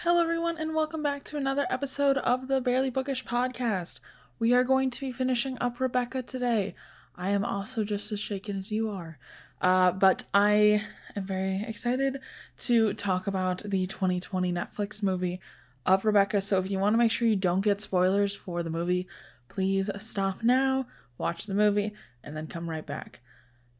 [0.00, 3.98] Hello, everyone, and welcome back to another episode of the Barely Bookish podcast.
[4.38, 6.74] We are going to be finishing up Rebecca today.
[7.16, 9.18] I am also just as shaken as you are,
[9.62, 10.82] uh, but I
[11.16, 12.18] am very excited
[12.58, 15.40] to talk about the 2020 Netflix movie
[15.86, 16.42] of Rebecca.
[16.42, 19.08] So, if you want to make sure you don't get spoilers for the movie,
[19.48, 20.86] please stop now,
[21.16, 23.20] watch the movie, and then come right back.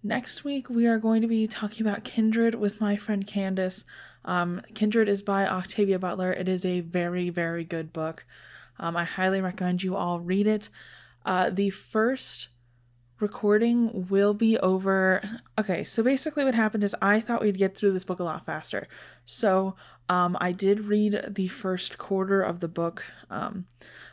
[0.03, 3.85] Next week, we are going to be talking about Kindred with my friend Candace.
[4.27, 6.33] Um, Kindred is by Octavia Butler.
[6.33, 8.27] It is a very, very good book.
[8.79, 10.69] Um, I highly recommend you all read it.
[11.25, 12.49] Uh, the first
[13.21, 15.23] recording will be over.
[15.59, 18.45] Okay, so basically, what happened is I thought we'd get through this book a lot
[18.45, 18.89] faster.
[19.25, 19.77] So
[20.09, 23.05] um, I did read the first quarter of the book.
[23.31, 23.67] Um,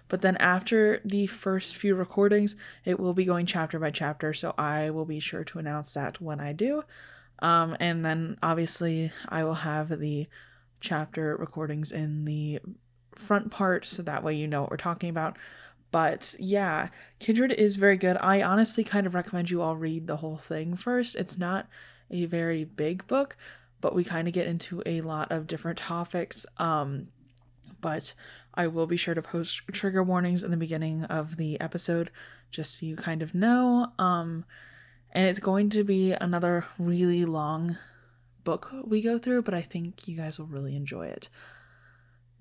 [0.07, 4.33] but then after the first few recordings, it will be going chapter by chapter.
[4.33, 6.83] So I will be sure to announce that when I do.
[7.39, 10.27] Um, and then obviously I will have the
[10.79, 12.59] chapter recordings in the
[13.15, 15.37] front part so that way you know what we're talking about.
[15.91, 18.17] But yeah, Kindred is very good.
[18.19, 21.15] I honestly kind of recommend you all read the whole thing first.
[21.15, 21.67] It's not
[22.09, 23.37] a very big book,
[23.79, 26.45] but we kind of get into a lot of different topics.
[26.57, 27.09] Um,
[27.79, 28.13] but
[28.55, 32.09] I will be sure to post trigger warnings in the beginning of the episode
[32.49, 33.91] just so you kind of know.
[33.99, 34.45] Um,
[35.13, 37.77] and it's going to be another really long
[38.43, 41.29] book we go through, but I think you guys will really enjoy it.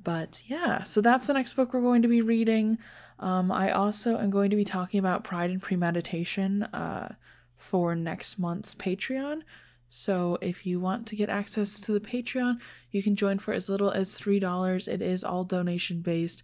[0.02, 2.78] But yeah, so that's the next book we're going to be reading.
[3.20, 7.14] Um, I also am going to be talking about Pride and Premeditation uh,
[7.56, 9.42] for next month's Patreon.
[9.88, 12.58] So if you want to get access to the Patreon,
[12.90, 14.88] you can join for as little as $3.
[14.88, 16.42] It is all donation based,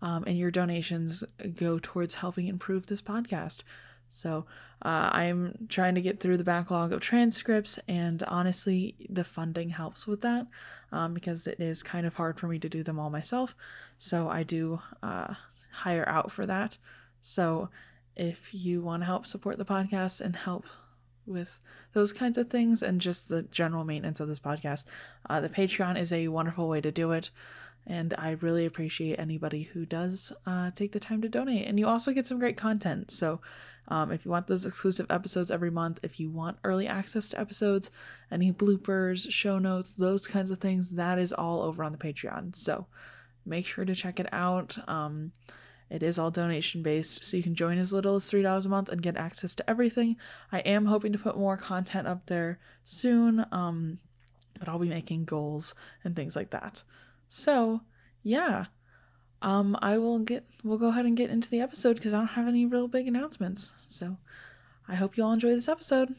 [0.00, 1.24] um, and your donations
[1.56, 3.64] go towards helping improve this podcast.
[4.10, 4.46] So
[4.82, 10.06] uh, I'm trying to get through the backlog of transcripts, and honestly, the funding helps
[10.06, 10.46] with that
[10.92, 13.54] um, because it is kind of hard for me to do them all myself.
[13.98, 15.34] So I do uh,
[15.72, 16.78] hire out for that.
[17.20, 17.70] So
[18.16, 20.66] if you want to help support the podcast and help
[21.26, 21.58] with
[21.94, 24.84] those kinds of things and just the general maintenance of this podcast,
[25.28, 27.30] uh, the Patreon is a wonderful way to do it.
[27.86, 31.66] And I really appreciate anybody who does uh, take the time to donate.
[31.66, 33.10] And you also get some great content.
[33.10, 33.40] So
[33.88, 37.40] um, if you want those exclusive episodes every month, if you want early access to
[37.40, 37.90] episodes,
[38.30, 42.56] any bloopers, show notes, those kinds of things, that is all over on the Patreon.
[42.56, 42.86] So
[43.44, 44.78] make sure to check it out.
[44.88, 45.32] Um,
[45.90, 48.88] it is all donation based, so you can join as little as $3 a month
[48.88, 50.16] and get access to everything.
[50.50, 53.98] I am hoping to put more content up there soon, um,
[54.58, 56.82] but I'll be making goals and things like that.
[57.34, 57.82] So,
[58.22, 58.66] yeah
[59.44, 62.28] um, I will get we'll go ahead and get into the episode because I don't
[62.28, 63.74] have any real big announcements.
[63.86, 64.16] So
[64.88, 66.14] I hope you all enjoy this episode.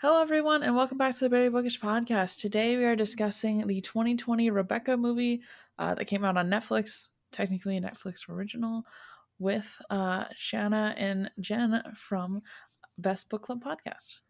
[0.00, 2.38] Hello, everyone, and welcome back to the Barely Bookish podcast.
[2.38, 5.42] Today, we are discussing the 2020 Rebecca movie
[5.76, 8.84] uh, that came out on Netflix, technically a Netflix original,
[9.40, 12.42] with uh, Shanna and Jen from
[12.96, 14.20] Best Book Club podcast.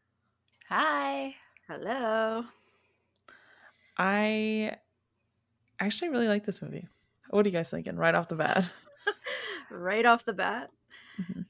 [0.71, 1.35] Hi.
[1.69, 2.45] Hello.
[3.99, 4.75] I
[5.81, 6.89] actually really like this movie.
[7.29, 8.65] What are you guys thinking right off the bat?
[9.71, 10.71] right off the bat,
[11.21, 11.43] mm-hmm.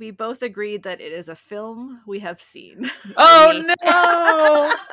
[0.00, 2.90] We both agreed that it is a film we have seen.
[3.16, 4.74] Oh no!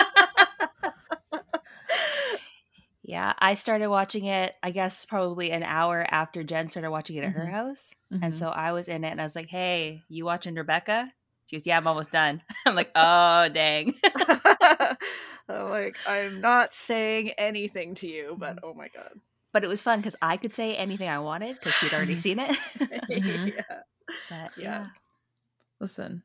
[3.03, 7.23] Yeah, I started watching it, I guess, probably an hour after Jen started watching it
[7.23, 7.39] at mm-hmm.
[7.39, 7.93] her house.
[8.13, 8.21] Mm-hmm.
[8.21, 11.09] And so I was in it and I was like, hey, you watching Rebecca?
[11.45, 12.41] She goes, yeah, I'm almost done.
[12.65, 13.93] I'm like, oh, dang.
[15.47, 18.65] I'm like, I'm not saying anything to you, but mm-hmm.
[18.65, 19.11] oh my God.
[19.53, 22.39] But it was fun because I could say anything I wanted because she'd already seen
[22.39, 22.49] it.
[22.49, 23.47] mm-hmm.
[23.55, 23.83] yeah.
[24.29, 24.63] But, yeah.
[24.63, 24.87] yeah.
[25.79, 26.23] Listen,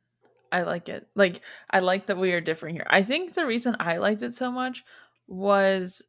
[0.50, 1.06] I like it.
[1.14, 2.86] Like, I like that we are different here.
[2.88, 4.84] I think the reason I liked it so much
[5.26, 6.02] was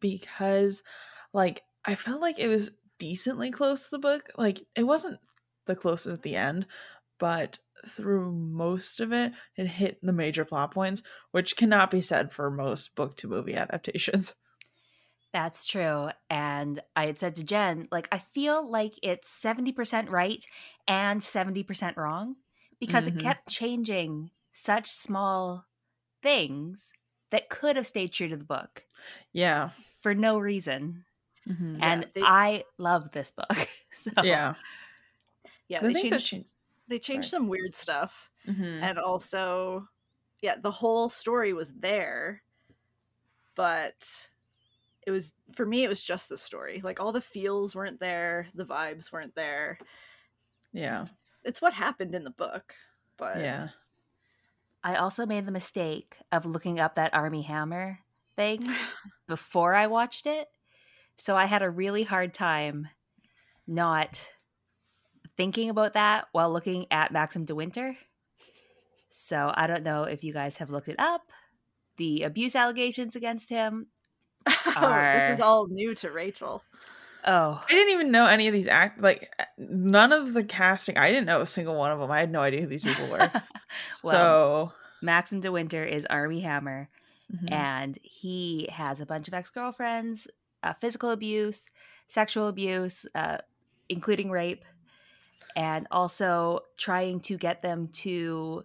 [0.00, 0.82] because
[1.32, 4.28] like I felt like it was decently close to the book.
[4.36, 5.18] Like it wasn't
[5.66, 6.66] the closest at the end,
[7.18, 11.02] but through most of it, it hit the major plot points,
[11.32, 14.34] which cannot be said for most book to movie adaptations.
[15.32, 16.10] That's true.
[16.28, 20.44] And I had said to Jen, like, I feel like it's 70% right
[20.86, 22.36] and 70% wrong
[22.78, 23.18] because mm-hmm.
[23.18, 25.64] it kept changing such small
[26.22, 26.92] things
[27.30, 28.84] that could have stayed true to the book.
[29.32, 29.70] Yeah.
[30.00, 31.04] For no reason.
[31.48, 31.82] Mm-hmm.
[31.82, 33.68] And yeah, they, I love this book.
[33.94, 34.54] so Yeah.
[35.68, 36.36] Yeah, the they changed, cha-
[36.88, 38.30] they changed some weird stuff.
[38.46, 38.84] Mm-hmm.
[38.84, 39.88] And also
[40.42, 42.42] yeah, the whole story was there,
[43.54, 44.28] but
[45.06, 48.46] it was for me it was just the story like all the feels weren't there
[48.54, 49.78] the vibes weren't there
[50.72, 51.06] Yeah.
[51.44, 52.74] it's what happened in the book
[53.16, 53.68] but Yeah.
[54.84, 58.00] I also made the mistake of looking up that Armie Hammer
[58.36, 58.68] thing
[59.28, 60.48] before I watched it.
[61.14, 62.88] So I had a really hard time
[63.64, 64.26] not
[65.36, 67.96] thinking about that while looking at Maxim de Winter.
[69.08, 71.22] So I don't know if you guys have looked it up.
[71.96, 73.86] The abuse allegations against him.
[74.76, 76.62] oh, this is all new to rachel
[77.24, 80.96] Oh, I didn't even know any of these act like none of the casting.
[80.98, 82.10] I didn't know a single one of them.
[82.10, 83.30] I had no idea who these people were.
[83.94, 86.88] so Maxim de Winter is Armie Hammer.
[87.32, 87.52] mhm.
[87.52, 90.26] and he has a bunch of ex-girlfriends
[90.62, 91.66] uh, physical abuse
[92.06, 93.38] sexual abuse uh,
[93.88, 94.64] including rape
[95.56, 98.64] and also trying to get them to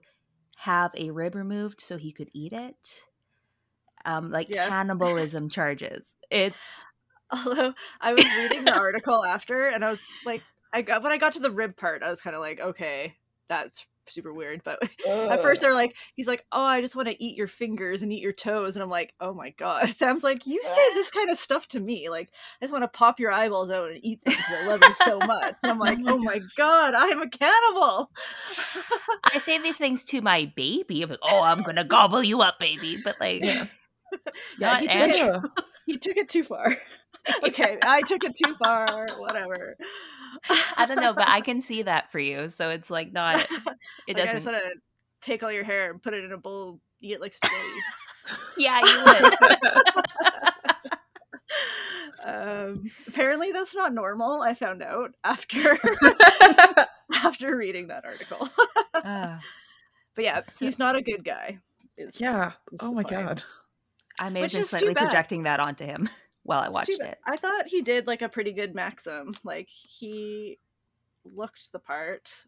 [0.57, 3.03] have a rib removed so he could eat it
[4.07, 4.67] um, like Yeah.
[4.67, 6.57] cannibalism charges it's
[7.31, 10.41] although i was reading the article after and i was like
[10.73, 13.15] i got when i got to the rib part i was kind of like okay
[13.49, 14.79] that's super weird but
[15.29, 18.13] at first they're like he's like oh i just want to eat your fingers and
[18.13, 21.29] eat your toes and i'm like oh my god sam's like you say this kind
[21.29, 22.29] of stuff to me like
[22.61, 24.93] i just want to pop your eyeballs out and eat them 'cause i love you
[24.93, 28.09] so much and i'm like oh my god i'm a cannibal
[29.33, 32.57] i say these things to my baby i'm like oh i'm gonna gobble you up
[32.59, 33.65] baby but like Yeah.
[34.59, 35.41] yeah he took, Andrew.
[35.43, 36.75] it, he took it too far
[37.43, 39.75] okay i took it too far whatever
[40.77, 43.35] i don't know but i can see that for you so it's like not
[44.07, 44.79] it like, I just doesn't want to
[45.21, 47.63] take all your hair and put it in a bowl, eat it like spaghetti.
[48.57, 49.33] yeah you would
[52.23, 54.41] um, apparently, that's not normal.
[54.41, 55.77] I found out after
[57.13, 58.49] after reading that article.
[58.93, 59.39] Ah.
[60.15, 61.59] but yeah, So- he's not a good guy.
[61.97, 62.53] is- yeah.
[62.71, 63.09] is Oh my point.
[63.27, 63.43] god.
[64.19, 66.09] I may Which have been slightly projecting that onto him
[66.43, 67.19] while I watched it.
[67.25, 69.35] I thought he did like a pretty good Maxim.
[69.43, 70.59] Like he
[71.25, 72.45] looked the part.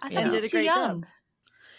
[0.00, 0.20] I Yeah.
[0.20, 0.98] thought he Did was a too great job.
[0.98, 1.06] young.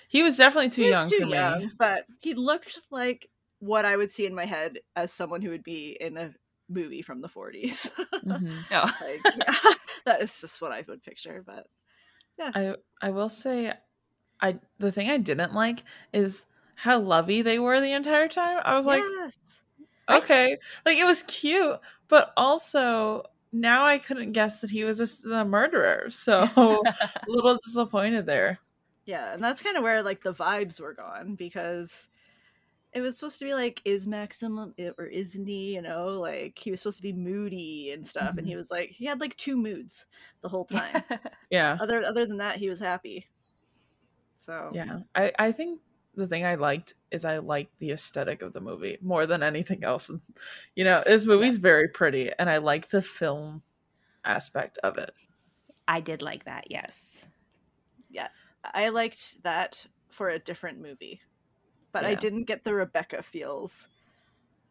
[0.09, 1.33] He was definitely too He was young too for me.
[1.33, 3.29] young, but he looked like
[3.59, 6.33] what I would see in my head as someone who would be in a
[6.69, 7.89] movie from the 40s.
[8.23, 8.65] Mhm.
[8.71, 9.55] Oh, like yeah,
[10.05, 11.43] that is just what I would picture.
[11.45, 11.67] But
[12.37, 13.73] yeah, I I will say,
[14.41, 15.83] I the thing I didn't like
[16.13, 16.47] is
[16.77, 18.57] how lovey they were the entire time.
[18.63, 19.63] I was like, yes,
[20.07, 25.29] okay, like it was cute, but also now I couldn't guess that he was a,
[25.31, 26.11] a murderer.
[26.11, 28.59] So a little disappointed there.
[29.05, 32.09] yeah, and that's kind of where like the vibes were gone because
[32.93, 35.73] it was supposed to be like, is maximum or isn't he?
[35.73, 38.57] You know, like he was supposed to be moody and stuff, and he mm-hmm.
[38.57, 40.05] was like, he had like two moods
[40.41, 41.03] the whole time.
[41.49, 43.25] Yeah, other other than that, he was happy.
[44.35, 44.99] So yeah.
[45.15, 45.79] I I think
[46.17, 49.83] the thing I liked is I liked the aesthetic of the movie more than anything
[49.85, 50.11] else.
[50.75, 53.63] You know, this movie's very pretty, and I like the film
[54.25, 55.11] aspect of it.
[55.87, 56.71] I did like that.
[56.71, 57.27] Yes.
[58.09, 58.29] Yeah,
[58.63, 61.21] I liked that for a different movie,
[61.93, 63.89] but I didn't get the Rebecca feels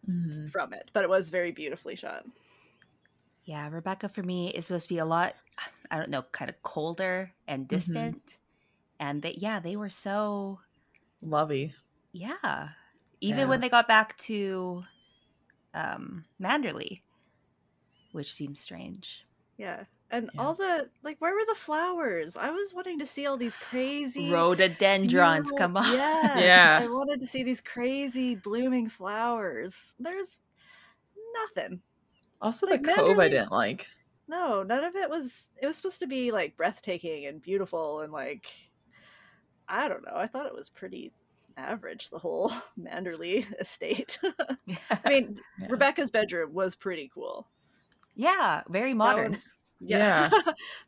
[0.07, 0.53] Mhm.
[0.53, 0.91] from it.
[0.93, 2.25] But it was very beautifully shot.
[3.45, 5.37] Yeah, Rebecca for me is supposed to be a lot,
[5.91, 8.39] I don't know, kind of colder and distant.
[9.01, 10.61] And that yeah, they were so,
[11.23, 11.75] Lovey.
[12.13, 12.69] yeah.
[13.21, 13.45] Even Yeah.
[13.47, 14.85] when they got back to
[15.75, 17.01] um, Manderley,
[18.13, 19.25] which seems strange.
[19.57, 19.85] Yeah.
[20.11, 20.41] And Yeah.
[20.43, 22.37] all the like where were the flowers?
[22.37, 25.93] I was wanting to see all these crazy Rhododendrons, beautiful- come on.
[25.93, 26.79] Yes, Yeah.
[26.83, 29.95] I wanted to see these crazy blooming flowers.
[29.99, 30.39] There's
[31.35, 31.81] nothing.
[32.41, 33.89] Also, Like, the cove I didn't like.
[34.29, 38.13] No, none of it was it was supposed to be like breathtaking and beautiful and
[38.13, 38.47] like
[39.69, 40.15] I don't know.
[40.15, 41.13] I thought it was pretty
[41.57, 44.19] average the whole Manderley estate.
[44.91, 45.67] I mean, Yeah.
[45.71, 47.49] Rebecca's bedroom was pretty cool.
[48.15, 49.33] yeah, very modern.
[49.33, 49.43] one-
[49.81, 50.31] yeah.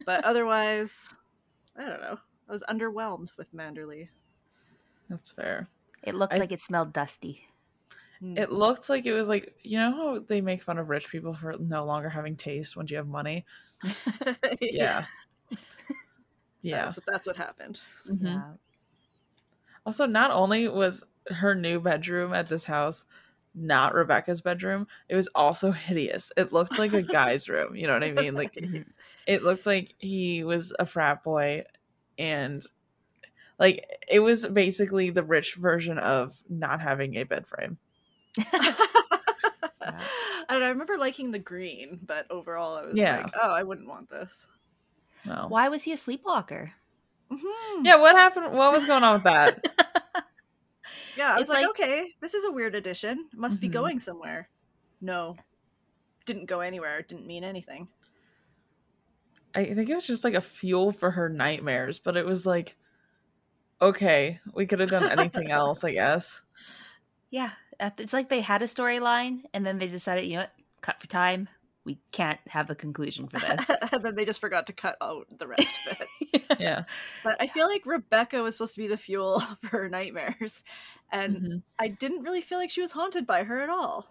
[0.07, 1.15] but otherwise,
[1.77, 2.19] I don't know.
[2.49, 4.09] I was underwhelmed with Manderley.
[5.11, 5.69] That's fair.
[6.03, 7.45] It looked I- like it smelled dusty.
[8.23, 8.39] Mm.
[8.39, 11.35] It looked like it was like you know how they make fun of rich people
[11.35, 13.45] for no longer having taste once you have money.
[14.61, 15.05] Yeah.
[16.63, 16.85] yeah.
[16.87, 17.79] That's, that's what happened.
[18.11, 18.25] Mhm.
[18.25, 18.43] Yeah.
[19.89, 23.07] Also, not only was her new bedroom at this house
[23.55, 26.31] not Rebecca's bedroom, it was also hideous.
[26.37, 27.75] It looked like a guy's room.
[27.75, 28.35] You know what I mean?
[28.35, 28.55] Like
[29.27, 31.65] it looked like he was a frat boy
[32.19, 32.63] and
[33.59, 37.79] like it was basically the rich version of not having a bed frame.
[38.53, 38.75] I
[40.51, 40.67] don't know.
[40.67, 43.23] I remember liking the green, but overall, I was Yeah.
[43.23, 44.49] like, "Oh, I wouldn't want this."
[45.25, 45.47] No.
[45.49, 46.75] Why was he a sleepwalker?
[47.31, 47.85] Mhm.
[47.85, 48.53] Yeah, what happened?
[48.53, 49.65] What was going on with that?
[51.17, 53.29] Yeah, I was like, like- "Okay, this is a weird addition.
[53.35, 53.73] Must be Mhm.
[53.73, 54.49] going somewhere."
[55.01, 55.35] No,
[56.27, 57.03] didn't go anywhere.
[57.03, 57.89] Didn't mean anything.
[59.53, 62.77] I think it was just like a fuel for her nightmares, but it was like,
[63.83, 66.43] okay, we could have done anything else, I guess.
[67.31, 71.01] Yeah, it's like they had a storyline and then they decided, you know what, cut
[71.01, 71.49] for time.
[71.89, 73.71] We can't have a conclusion for this.
[73.93, 76.43] and then they just forgot to cut out the rest of it.
[76.61, 76.83] yeah.
[77.25, 80.65] But I feel like Rebecca was supposed to be the fuel for her nightmares.
[81.11, 81.57] And mm-hmm.
[81.79, 84.05] I didn't really feel like she was haunted by her at all.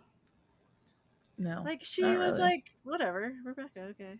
[1.37, 1.61] No.
[1.63, 2.39] Like she was really.
[2.39, 4.17] like, whatever, Rebecca, okay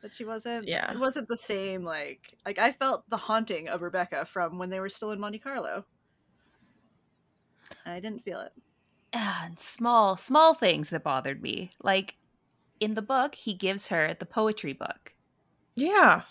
[0.00, 3.82] but she wasn't yeah it wasn't the same like like i felt the haunting of
[3.82, 5.84] rebecca from when they were still in monte carlo
[7.86, 8.50] i didn't feel it
[9.12, 12.16] and small small things that bothered me like
[12.82, 15.14] in the book he gives her the poetry book.
[15.74, 16.22] Yeah.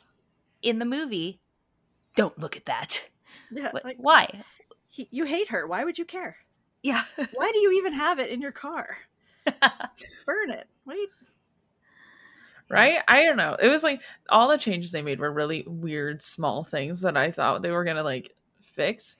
[0.61, 1.39] In the movie
[2.15, 3.09] don't look at that.
[3.51, 4.43] Yeah like, why?
[4.87, 5.65] he, you hate her.
[5.65, 6.37] Why would you care?
[6.83, 7.03] Yeah.
[7.33, 8.97] Why do you even have it in your car?
[10.25, 10.67] Burn it.
[10.83, 11.07] What you
[12.69, 12.99] right?
[13.07, 13.55] I don't know.
[13.61, 17.31] It was like all the changes they made were really weird, small things that I
[17.31, 19.17] thought they were gonna like fix.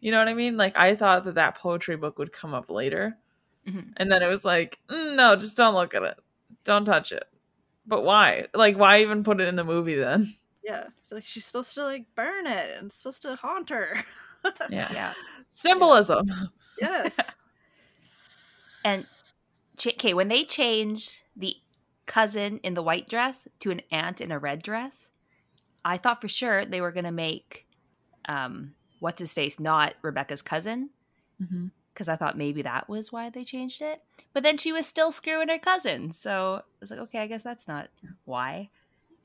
[0.00, 0.56] You know what I mean?
[0.56, 3.18] Like I thought that that poetry book would come up later,
[3.66, 3.90] mm-hmm.
[3.96, 6.18] and then it was like, mm, no, just don't look at it,
[6.64, 7.24] don't touch it.
[7.86, 8.46] But why?
[8.54, 10.34] Like, why even put it in the movie then?
[10.64, 14.04] Yeah, it's like she's supposed to like burn it and it's supposed to haunt her.
[14.68, 15.14] yeah, yeah,
[15.48, 16.26] symbolism.
[16.78, 17.18] Yes.
[18.84, 19.06] and
[19.86, 21.56] okay, when they changed the
[22.04, 25.10] cousin in the white dress to an aunt in a red dress,
[25.86, 27.66] I thought for sure they were going to make
[28.28, 30.90] um, what's his face not Rebecca's cousin.
[31.98, 32.08] Because.
[32.08, 34.02] I thought maybe that was why they changed it.
[34.32, 36.12] But then she was still screwing her cousin.
[36.12, 37.88] So I was like, okay, I guess that's not
[38.24, 38.70] why.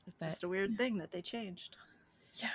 [0.06, 1.76] It's but, just a weird thing that they changed.
[2.34, 2.48] Yeah.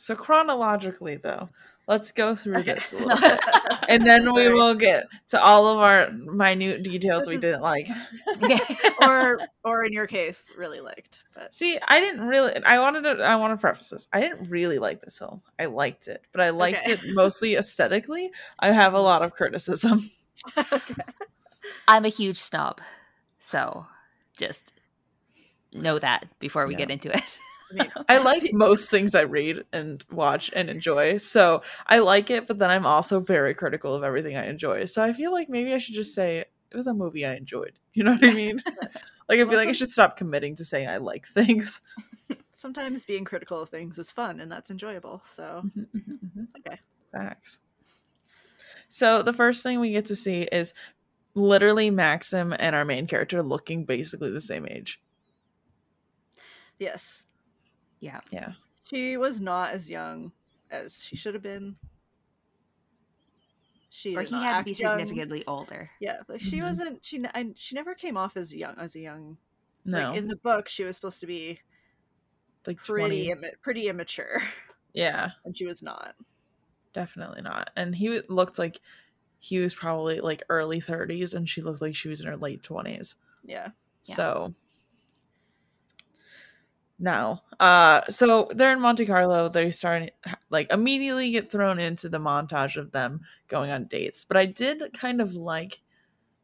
[0.00, 0.02] Yeah.
[0.02, 1.48] So chronologically, though,
[1.90, 2.74] let's go through okay.
[2.74, 3.40] this a little bit,
[3.88, 7.40] and then we will get to all of our minute details this we is...
[7.40, 7.88] didn't like,
[9.02, 11.24] or or in your case, really liked.
[11.34, 12.64] But see, I didn't really.
[12.64, 13.22] I wanted to.
[13.22, 14.08] I want to preface this.
[14.12, 15.42] I didn't really like this film.
[15.58, 16.92] I liked it, but I liked okay.
[16.92, 18.30] it mostly aesthetically.
[18.58, 20.10] I have a lot of criticism.
[20.56, 20.94] okay.
[21.88, 22.80] I'm a huge snob,
[23.38, 23.86] so
[24.36, 24.72] just
[25.72, 26.78] know that before we yeah.
[26.78, 27.38] get into it.
[27.80, 31.18] I mean, I like most things I read and watch and enjoy.
[31.18, 34.86] So I like it, but then I'm also very critical of everything I enjoy.
[34.86, 37.72] So I feel like maybe I should just say it was a movie I enjoyed.
[37.92, 38.62] You know what I mean?
[39.28, 41.80] like I feel like I should stop committing to saying I like things.
[42.52, 45.20] Sometimes being critical of things is fun and that's enjoyable.
[45.24, 46.44] So mm-hmm, mm-hmm, mm-hmm.
[46.58, 46.78] okay.
[47.10, 47.58] Facts.
[48.88, 50.72] So the first thing we get to see is
[51.34, 55.00] literally Maxim and our main character looking basically the same age.
[56.78, 57.26] Yes,
[58.00, 58.20] yeah.
[58.30, 58.52] Yeah.
[58.88, 60.32] She was not as young
[60.70, 61.76] as she should have been.
[63.90, 64.98] She or he had to be young.
[64.98, 65.90] significantly older.
[66.00, 66.66] Yeah, but she mm-hmm.
[66.66, 67.04] wasn't.
[67.04, 69.36] She and she never came off as young as a young.
[69.84, 70.10] No.
[70.10, 71.60] Like in the book, she was supposed to be
[72.66, 74.42] like pretty Im- pretty immature.
[74.92, 76.16] Yeah, and she was not.
[76.92, 77.70] Definitely not.
[77.76, 78.80] And he looked like
[79.38, 82.62] he was probably like early 30s, and she looked like she was in her late
[82.62, 83.14] 20s.
[83.44, 83.68] Yeah.
[84.02, 84.52] So
[87.00, 87.42] now.
[87.58, 89.48] Uh, so they're in Monte Carlo.
[89.48, 90.10] They start
[90.50, 94.24] like immediately get thrown into the montage of them going on dates.
[94.24, 95.80] But I did kind of like,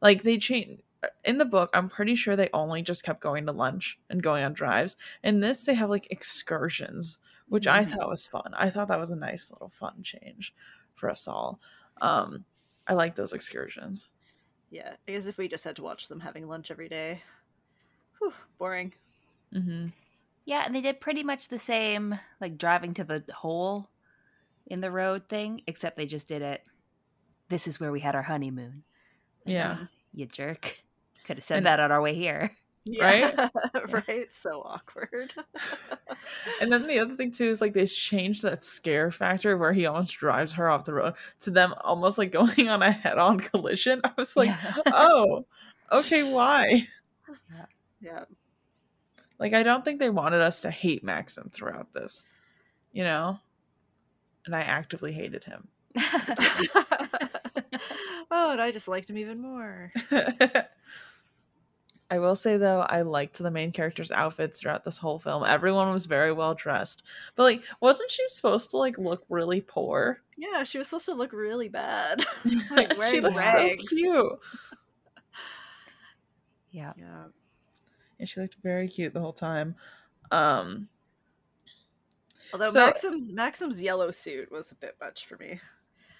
[0.00, 0.80] like they change
[1.24, 1.70] in the book.
[1.74, 4.96] I'm pretty sure they only just kept going to lunch and going on drives.
[5.22, 7.90] In this, they have like excursions, which mm-hmm.
[7.90, 8.52] I thought was fun.
[8.54, 10.54] I thought that was a nice little fun change
[10.94, 11.60] for us all.
[12.00, 12.44] Um,
[12.86, 14.08] I like those excursions.
[14.70, 17.22] Yeah, I guess if we just had to watch them having lunch every day,
[18.18, 18.92] whew, boring.
[19.54, 19.86] Mm-hmm.
[20.46, 23.90] Yeah, and they did pretty much the same, like driving to the hole
[24.66, 26.62] in the road thing, except they just did it.
[27.48, 28.84] This is where we had our honeymoon.
[29.44, 29.76] Yeah.
[30.14, 30.82] you jerk.
[31.24, 32.52] Could have said and, that on our way here.
[32.84, 33.50] Yeah, right?
[34.08, 34.32] right?
[34.32, 35.34] So awkward.
[36.60, 39.86] and then the other thing too is like they changed that scare factor where he
[39.86, 44.00] almost drives her off the road to them almost like going on a head-on collision.
[44.04, 44.74] I was like, yeah.
[44.92, 45.44] oh,
[45.90, 46.86] okay, why?
[47.52, 47.66] Yeah.
[48.00, 48.24] yeah.
[49.38, 52.24] Like I don't think they wanted us to hate Maxim throughout this,
[52.92, 53.38] you know?
[54.46, 55.68] And I actively hated him.
[58.30, 59.90] oh, and I just liked him even more.
[62.08, 65.44] I will say though, I liked the main character's outfits throughout this whole film.
[65.44, 67.02] Everyone was very well dressed.
[67.34, 70.20] But like, wasn't she supposed to like look really poor?
[70.36, 72.24] Yeah, she was supposed to look really bad.
[72.70, 73.88] like wearing she looks rags.
[73.88, 74.38] so cute.
[76.70, 76.92] Yeah.
[76.96, 77.24] Yeah
[78.18, 79.74] and she looked very cute the whole time.
[80.30, 80.88] Um,
[82.52, 85.60] Although so, Maxim's Maxim's yellow suit was a bit much for me.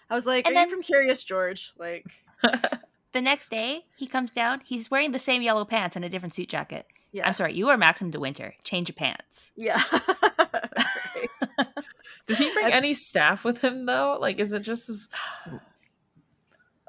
[0.09, 2.07] I was like, "Are then, you from Curious George?" Like,
[3.13, 4.63] the next day he comes down.
[4.65, 6.87] He's wearing the same yellow pants and a different suit jacket.
[7.13, 7.27] Yeah.
[7.27, 8.55] I'm sorry, you are Maxim de Winter.
[8.65, 9.53] Change your pants.
[9.57, 9.81] Yeah.
[9.93, 11.29] Right.
[12.27, 14.19] Did he bring And- any staff with him though?
[14.21, 15.09] Like, is it just his?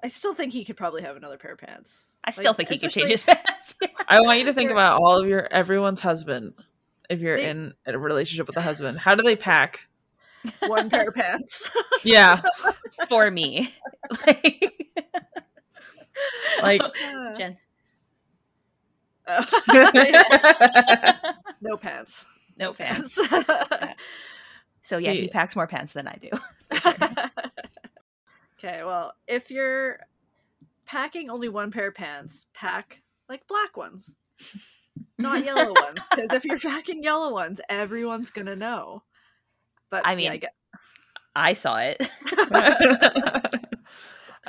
[0.04, 2.04] I still think he could probably have another pair of pants.
[2.28, 3.74] I still Like, think he could change his pants.
[4.10, 6.54] I want you to think about all of your everyone's husband.
[7.10, 9.88] If you're They- in a relationship with a husband, how do they pack?
[10.68, 11.68] One pair of pants.
[12.04, 12.42] Yeah,
[13.10, 13.74] for me.
[16.62, 17.58] like Uh, Jen.
[19.28, 19.44] oh.
[21.62, 22.26] no pants.
[22.58, 23.18] No pants.
[23.28, 23.94] pants.
[24.84, 26.30] So yeah, he packs more pants than I do.
[28.58, 30.00] okay, well, if you're
[30.88, 34.16] packing only one pair of pants, pack like black ones,
[35.20, 36.00] not yellow ones.
[36.10, 39.04] Because if you're packing yellow ones, everyone's gonna know.
[39.90, 40.56] But I yeah, mean- I get-
[41.36, 41.98] I saw it.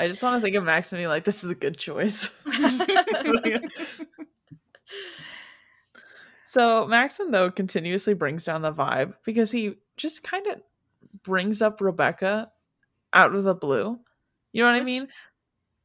[0.01, 2.31] I just want to think of Max and be like, this is a good choice.
[6.45, 10.63] so Maxim though continuously brings down the vibe because he just kind of
[11.23, 12.51] brings up Rebecca
[13.13, 13.99] out of the blue.
[14.53, 15.09] You know what I mean?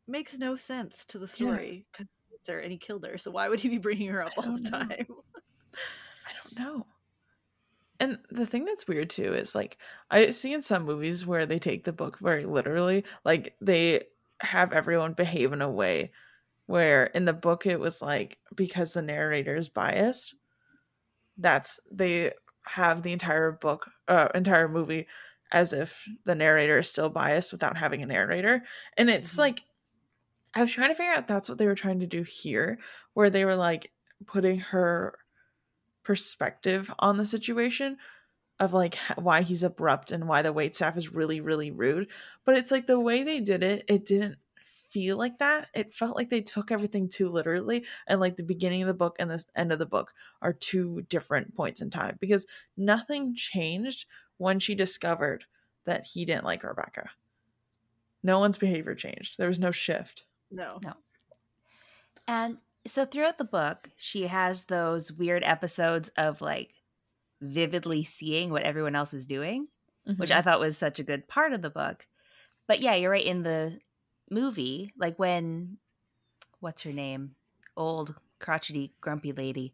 [0.07, 2.09] Makes no sense to the story because
[2.47, 3.17] her and he killed her.
[3.17, 4.69] So why would he be bringing her up all the know.
[4.69, 5.07] time?
[6.25, 6.87] I don't know.
[7.99, 9.77] And the thing that's weird too is like
[10.11, 14.07] I see in some movies where they take the book very literally, like they
[14.41, 16.11] have everyone behave in a way
[16.67, 20.35] where in the book it was like because the narrator is biased,
[21.37, 22.31] that's they
[22.65, 25.07] have the entire book, uh, entire movie
[25.51, 28.63] as if the narrator is still biased without having a narrator,
[28.97, 29.37] and it's Mhm.
[29.37, 29.61] like
[30.55, 32.79] I was trying to figure out that's what they were trying to do here,
[33.13, 33.91] where they were like
[34.25, 35.17] putting her
[36.03, 37.97] perspective on the situation
[38.59, 42.07] of like why he's abrupt and why the wait staff is really really rude.
[42.45, 44.37] But it's like the way they did it it didn't
[44.89, 45.69] feel like that.
[45.73, 49.15] It felt like they took everything too literally and like the beginning of the book
[49.19, 52.45] and the end of the book are two different points in time because
[52.77, 54.05] nothing changed
[54.37, 55.45] when she discovered
[55.85, 57.09] that he didn't like rebecca.
[58.21, 59.37] No one's behavior changed.
[59.37, 60.79] There was no shift No.
[60.83, 60.93] No.
[62.27, 66.73] And so throughout the book, she has those weird episodes of like
[67.41, 69.67] vividly seeing what everyone else is doing,
[70.17, 70.35] which Mhm.
[70.35, 72.07] I thought was such a good part of the book.
[72.67, 73.25] But yeah, you're right.
[73.25, 73.79] In the
[74.29, 75.77] movie, like when
[76.59, 77.35] what's her name?
[77.75, 79.73] Old crotchety grumpy lady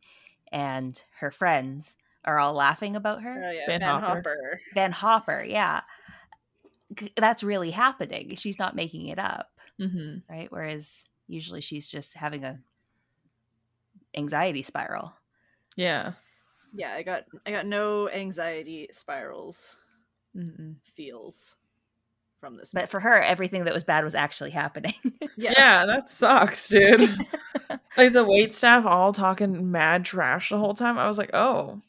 [0.52, 3.44] and her friends are all laughing about her.
[3.46, 4.16] Oh yeah, Van Van, Hopper.
[4.16, 4.62] Hopper.
[4.74, 5.82] Van Hopper, yeah.
[6.94, 8.36] G- That's really happening.
[8.36, 10.24] She's not making it up, Mhm.
[10.30, 10.52] right?
[10.52, 12.60] Whereas usually she's just having a
[14.16, 15.14] anxiety spiral.
[15.76, 16.14] yeah
[16.74, 19.76] Yeah, I got I got no anxiety spirals
[20.36, 20.76] Mm-mm.
[20.84, 21.56] feels
[22.40, 22.72] from this.
[22.72, 22.90] But book.
[22.90, 24.94] for her, everything that was bad was actually happening.
[25.38, 27.02] yeah, yeah that sucks dude
[27.98, 31.82] like the wait staff all talking mad trash the whole time i was like oh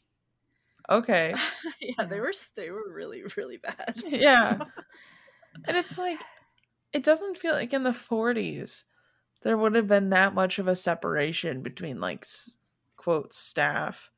[0.91, 1.33] okay.
[1.81, 4.01] Yeah, they were they were really really bad.
[4.05, 4.59] yeah.
[5.67, 6.17] And it's like
[6.93, 8.85] it doesn't feel like in the 40s
[9.43, 12.25] there would have been that much of a separation between like
[12.95, 14.09] quote staff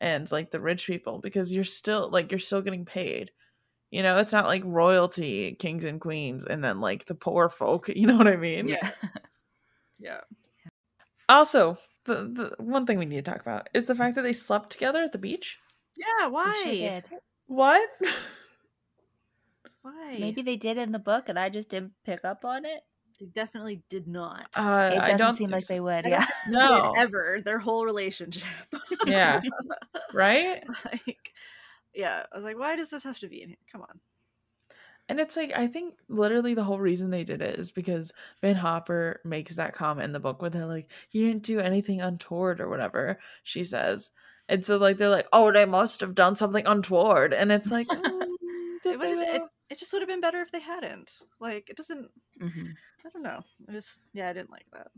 [0.00, 3.32] and like the rich people because you're still like you're still getting paid.
[3.90, 7.88] You know it's not like royalty kings and queens and then like the poor folk
[7.94, 8.68] you know what i mean?
[8.68, 8.90] Yeah,
[9.98, 10.20] yeah.
[11.28, 14.32] also the, the one thing we need to talk about is the fact that they
[14.32, 15.58] slept together at the beach
[15.98, 16.52] Yeah, why?
[16.62, 17.04] sure did.
[17.46, 17.88] what
[19.82, 20.16] Why?
[20.18, 22.80] Maybe they did in the book and I just didn't pick up on it.
[23.18, 24.46] they definitely did not.
[24.56, 26.06] uh, It doesn't don't seem like they would.
[26.06, 26.24] Yeah.
[26.48, 28.44] no ever their whole relationship.
[29.06, 29.40] yeah
[30.12, 31.32] right like,
[31.94, 33.58] yeah, I was like, why does this have to be in here?
[33.72, 34.00] Come on.
[35.08, 38.56] And it's like I think literally the whole reason they did it is because Van
[38.56, 42.60] Hopper makes that comment in the book where they're like, "You didn't do anything untoward"
[42.60, 44.10] or whatever she says,
[44.48, 47.88] and so like they're like, "Oh, they must have done something untoward," and it's like,
[47.92, 48.34] mm,
[48.84, 51.12] It, they it, it just would have been better if they hadn't.
[51.40, 52.08] Like, it doesn't.
[52.40, 52.74] Mhm.
[53.04, 53.40] I don't know.
[53.68, 54.88] I just yeah, I didn't like that.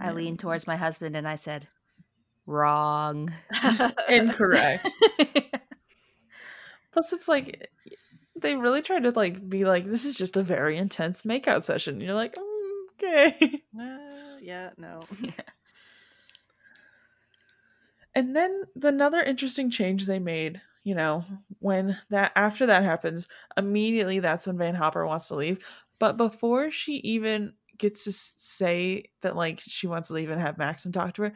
[0.00, 0.12] I Yeah.
[0.12, 1.68] leaned towards my husband and I said,
[2.46, 3.32] "Wrong."
[4.08, 4.88] incorrect.
[6.92, 7.70] Plus, it's like
[8.40, 11.94] they really tried to like be like, "This is just a very intense makeout session."
[11.94, 13.62] And you're like, mm, okay.
[13.78, 15.02] Uh, yeah, no.
[18.18, 21.24] And then the another interesting change they made, you know,
[21.60, 25.64] when that after that happens, immediately that's when Van Hopper wants to leave.
[26.00, 30.58] But before she even gets to say that like she wants to leave and have
[30.58, 31.32] Maxim talk to her,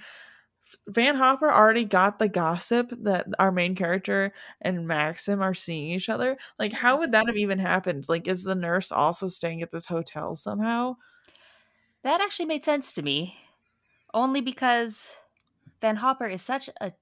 [0.88, 6.08] Van Hopper already got the gossip that our main character and Maxim are seeing each
[6.08, 6.36] other.
[6.58, 8.08] Like, how would that have even happened?
[8.08, 10.96] Like, is the nurse also staying at this hotel somehow?
[12.02, 13.36] That actually made sense to me.
[14.12, 15.14] Only because
[15.82, 16.92] Van Hopper is such a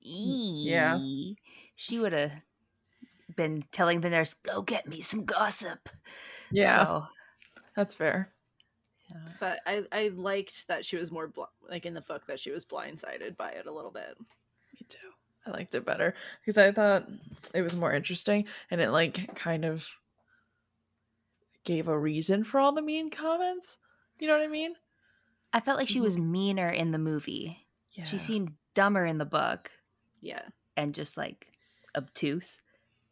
[0.00, 1.00] Yeah.
[1.74, 2.32] She would have
[3.34, 5.88] been telling the nurse, "Go get me some gossip."
[6.50, 7.06] Yeah, So,
[7.74, 8.32] that's fair.
[9.10, 9.28] yeah.
[9.40, 12.50] But I, I liked that she was more bl- like in the book that she
[12.52, 14.16] was blindsided by it a little bit.
[14.20, 15.10] Me too.
[15.46, 17.08] I liked it better because I thought
[17.54, 19.88] it was more interesting and it like kind of
[21.64, 23.78] gave a reason for all the mean comments.
[24.18, 24.74] You know what I mean?
[25.56, 27.66] I felt like she was meaner in the movie.
[27.92, 28.04] Yeah.
[28.04, 29.70] She seemed dumber in the book
[30.20, 30.42] Yeah.
[30.76, 31.46] and just like
[31.96, 32.60] obtuse.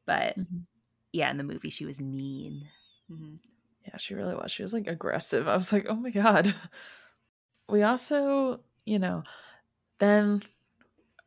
[0.05, 0.67] But Mhm.
[1.11, 2.69] yeah, in the movie, she was mean.
[3.09, 3.37] hmm
[3.87, 4.53] Yeah, she really was.
[4.53, 5.49] She was like aggressive.
[5.49, 6.55] I was like, oh my god.
[7.67, 9.23] We also, you know,
[9.99, 10.43] then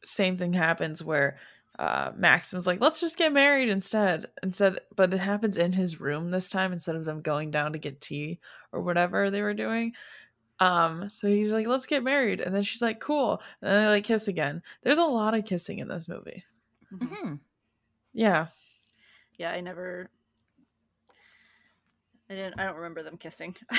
[0.03, 1.39] same thing happens where
[1.79, 4.27] uh Maxim's like, let's just get married instead.
[4.43, 7.79] Instead, but it happens in his room this time instead of them going down to
[7.79, 8.39] get tea
[8.71, 9.93] or whatever they were doing.
[10.59, 12.41] Um, so he's like, let's get married.
[12.41, 13.41] And then she's like, cool.
[13.61, 14.63] And then they like kiss again.
[14.83, 16.43] There's a lot of kissing in this movie.
[16.89, 17.33] hmm hmm
[18.13, 18.47] Yeah.
[19.37, 20.09] Yeah, I never.
[22.29, 22.59] I didn't.
[22.59, 23.55] I don't remember them kissing.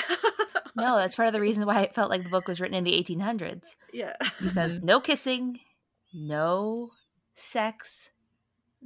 [0.75, 2.85] No, that's part of the reason why it felt like the book was written in
[2.85, 3.75] the 1800s.
[3.91, 4.13] yeah.
[4.41, 5.59] Because no kissing,
[6.13, 6.91] no
[7.33, 8.11] sex,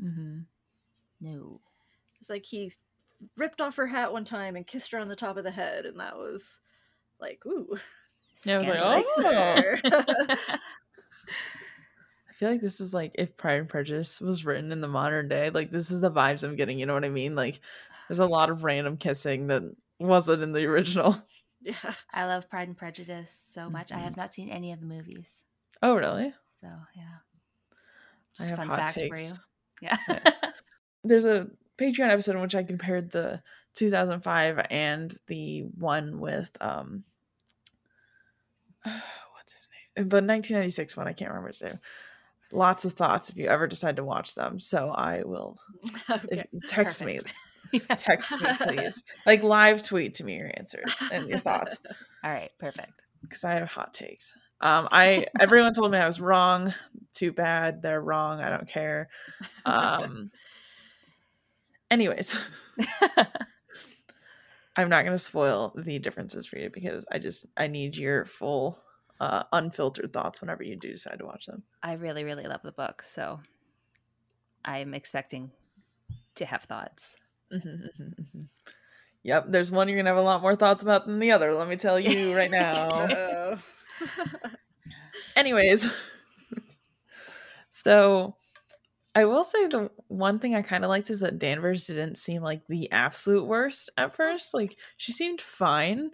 [0.02, 0.40] Mm-hmm.
[1.22, 1.60] no.
[2.20, 2.72] It's like he
[3.38, 5.86] ripped off her hat one time and kissed her on the top of the head,
[5.86, 6.62] and that was
[7.20, 7.78] like, ooh.
[8.46, 10.36] Yeah, I was like, oh.
[12.30, 15.28] I feel like this is like if Pride and Prejudice was written in the modern
[15.30, 16.80] day, like this is the vibes I'm getting.
[16.80, 17.36] You know what I mean?
[17.36, 17.60] Like
[18.08, 19.64] there's a lot of random kissing that
[20.00, 21.16] wasn't in the original.
[21.62, 21.94] yeah.
[22.14, 23.92] I love Pride and Prejudice so much.
[23.92, 24.04] I Mhm.
[24.04, 25.46] have not seen any of the movies.
[25.82, 26.34] Oh, really?
[26.62, 27.18] So, yeah.
[27.72, 27.76] I
[28.38, 29.32] Just have fun hot fact takes.
[29.32, 29.40] for you.
[29.82, 30.20] Yeah.
[31.04, 31.48] There's a
[31.78, 33.42] Patreon episode in which I compared the
[33.76, 37.04] 2005 and the one with um,
[38.84, 40.10] what's his name?
[40.10, 41.08] The 1996 one.
[41.08, 41.80] I can't remember his name.
[42.52, 44.60] Lots of thoughts if you ever decide to watch them.
[44.60, 45.58] So I will
[46.10, 46.46] Okay.
[46.54, 47.20] if, text me
[47.72, 47.80] Yeah.
[47.98, 51.80] text me please like live tweet to me your answers and your thoughts
[52.24, 53.02] All right, perfect.
[53.24, 56.72] because i have hot takes um i everyone told me i was wrong
[57.14, 59.10] too bad they're wrong i don't care
[59.66, 60.30] um
[61.90, 62.36] anyways
[64.76, 68.26] i'm not going to spoil the differences for you because i just i need your
[68.26, 68.82] full
[69.20, 72.72] uh unfiltered thoughts whenever you do decide to watch them I really, really love the
[72.72, 73.42] book, so
[74.64, 75.52] I'm expecting
[76.36, 77.16] to have thoughts.
[77.54, 78.48] Mhm, mhm, mhm.
[79.24, 81.54] Yep, there's one you're gonna have a lot more thoughts about than the other.
[81.54, 83.58] Let me tell you right now.
[85.36, 85.86] Anyways,
[87.72, 88.36] so
[89.16, 92.42] I will say the one thing I kind of liked is that Danvers didn't seem
[92.42, 94.54] like the absolute worst at first.
[94.54, 96.10] Like she seemed fine.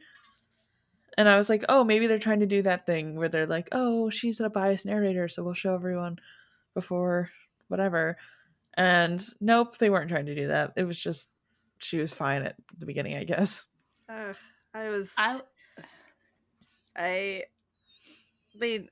[1.18, 3.70] And I was like, oh, maybe they're trying to do that thing where they're like,
[3.72, 6.20] oh, she's a biased narrator, so we'll show everyone
[6.74, 7.30] before
[7.68, 8.18] whatever.
[8.76, 10.74] And nope, they weren't trying to do that.
[10.76, 11.32] It was just
[11.80, 13.66] she was fine at the beginning, I guess.
[14.08, 14.34] Uh,
[14.74, 15.14] I was.
[15.18, 15.42] I
[16.96, 17.44] I
[18.60, 18.90] mean,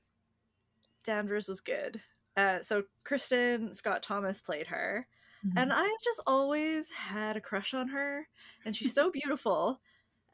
[1.04, 2.00] Danvers was good.
[2.38, 5.06] Uh, so Kristin Scott Thomas played her,
[5.46, 5.58] Mm-hmm.
[5.58, 8.26] and I just always had a crush on her,
[8.64, 9.80] and she's so beautiful.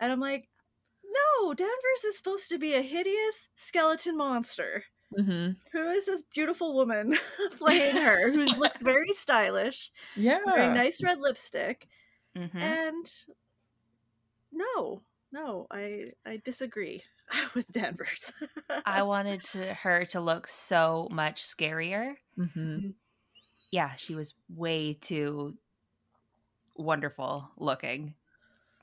[0.00, 0.48] And I'm like,
[1.04, 4.84] no, Danvers is supposed to be a hideous skeleton monster.
[5.16, 7.16] hmm Who is this beautiful woman
[7.58, 8.32] playing her?
[8.32, 10.38] Who looks very stylish, Yeah.
[10.46, 11.88] very nice red lipstick,
[12.36, 12.54] mhm.
[12.54, 13.06] and
[14.52, 17.02] no, no, I I disagree
[17.54, 18.32] with Danvers.
[18.84, 22.14] I wanted to her to look so much scarier.
[22.36, 22.90] hmm
[23.70, 25.56] Yeah, she was way too
[26.76, 28.14] wonderful looking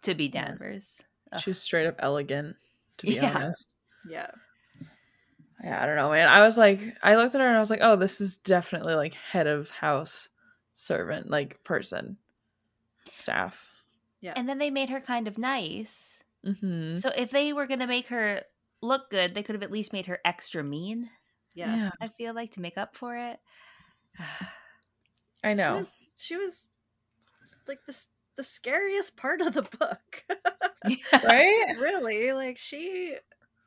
[0.04, 1.02] to be Danvers.
[1.32, 1.42] Ugh.
[1.42, 2.56] She's straight up elegant,
[2.98, 3.36] to be Yeah.
[3.36, 3.68] honest.
[4.08, 4.32] yeah.
[5.64, 6.28] Yeah, I don't know, man.
[6.28, 8.96] I was like, I looked at her and I was like, oh, this is definitely
[8.96, 10.28] like head of house
[10.74, 12.18] servant, like person,
[13.12, 13.68] staff.
[14.22, 14.34] Yeah.
[14.36, 16.18] And then they made her kind of nice.
[16.44, 16.96] Mm-hmm.
[16.96, 18.42] So if they were going to make her
[18.82, 21.10] look good, they could have at least made her extra mean.
[21.54, 21.92] Yeah.
[22.02, 23.40] I feel like to make up for it.
[25.44, 25.78] I She know.
[25.78, 26.70] was, she was
[27.68, 30.26] like the the scariest part of the book.
[31.24, 31.66] Right?
[31.68, 33.18] really, like she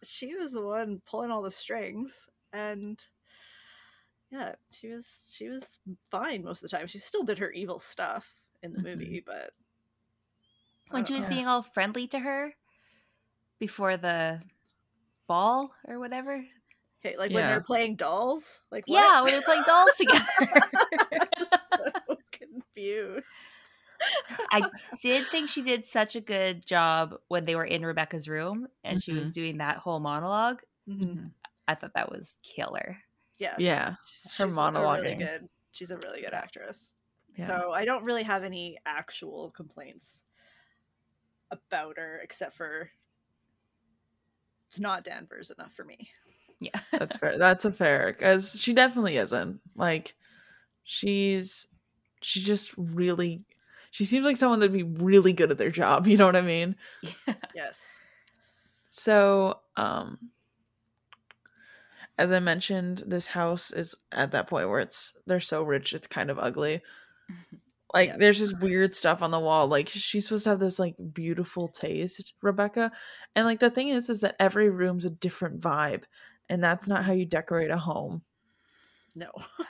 [0.03, 3.03] she was the one pulling all the strings and
[4.31, 5.79] yeah, she was she was
[6.11, 6.87] fine most of the time.
[6.87, 8.81] She still did her evil stuff in the Mhm.
[8.81, 9.53] movie, but
[10.91, 11.27] when she was Yeah.
[11.27, 12.55] being all friendly to her
[13.59, 14.43] before the
[15.27, 16.45] ball or whatever.
[17.05, 17.51] okay, like when Yeah.
[17.51, 18.97] they're playing dolls, like what?
[18.97, 20.25] Yeah, when they're playing dolls together.
[21.73, 23.27] so confused.
[24.51, 24.71] I
[25.03, 28.99] did think she did such a good job when they were in Rebecca's room and
[28.99, 28.99] mm-hmm.
[28.99, 29.41] she was mm-hmm.
[29.41, 30.59] doing that whole monolog
[30.89, 31.27] mm-hmm.
[31.67, 32.99] I thought that was killer.
[33.39, 33.55] Yeah.
[33.59, 33.95] Yeah.
[34.07, 35.03] She's, Her monologue.
[35.03, 35.49] Really good.
[35.73, 36.91] She's a really good actress.
[37.37, 37.47] Yeah.
[37.47, 40.23] So I don't really have any actual complaints
[41.51, 42.91] about her except for
[44.75, 46.09] it's not Danvers enough for me.
[46.59, 46.73] Yeah.
[46.91, 47.39] That's fair.
[47.39, 49.61] That's a fair because she definitely isn't.
[49.77, 50.15] Like
[50.83, 51.69] she's
[52.23, 53.45] she just really
[53.93, 56.41] she seems like someone that'd be really good at their job, you know what I
[56.41, 56.75] mean?
[57.03, 57.35] Yeah.
[57.55, 58.01] yes.
[58.91, 60.19] So, um
[62.19, 66.09] as I mentioned, this house is at that point where it's they're so rich it's
[66.09, 66.83] kind of ugly.
[67.95, 68.17] Like yeah.
[68.19, 69.69] there's just weird stuff on the wall.
[69.69, 72.91] Like she's supposed to have this like beautiful taste, Rebecca.
[73.37, 76.03] And like the thing is is that every room's a different vibe.
[76.51, 78.23] And that's not how you decorate a home.
[79.15, 79.31] No.
[79.37, 79.65] Oh.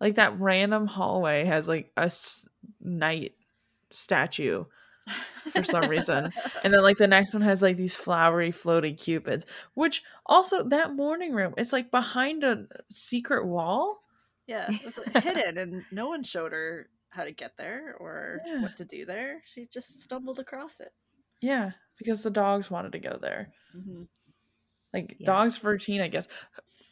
[0.00, 2.44] like that random hallway has like a s-
[2.80, 3.34] knight
[3.92, 4.64] statue
[5.52, 6.32] for some reason.
[6.64, 10.94] and then like the next one has like these flowery floaty cupids, which also that
[10.94, 14.02] morning room it's like behind a secret wall.
[14.46, 18.62] Yeah, it was hidden and no one showed her how to get there or yeah.
[18.62, 19.42] what to do there.
[19.44, 20.92] She just stumbled across it.
[21.40, 23.48] Yeah, because the dogs wanted to go there.
[23.76, 24.02] Mm-hmm.
[24.92, 25.26] Like yeah.
[25.26, 26.28] dogs for teen, I guess.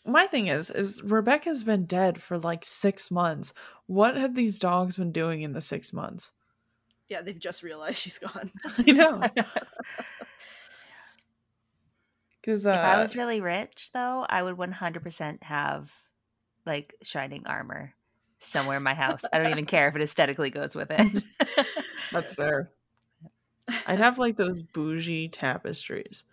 [0.07, 3.55] My thing is, is Rebecca's been dead for like six months.
[3.87, 6.33] What have these dogs been doing in the six months?
[7.09, 8.51] Yeah, they've just realized she's gone.
[8.79, 9.23] I know.
[12.40, 15.90] Because uh, if I was really rich, though, I would 100% have
[16.66, 17.94] like shining armor
[18.38, 19.22] somewhere in my house.
[19.33, 21.24] I don't even care if it aesthetically goes with it.
[22.12, 22.70] That's fair.
[23.87, 26.24] I'd have like those bougie tapestries.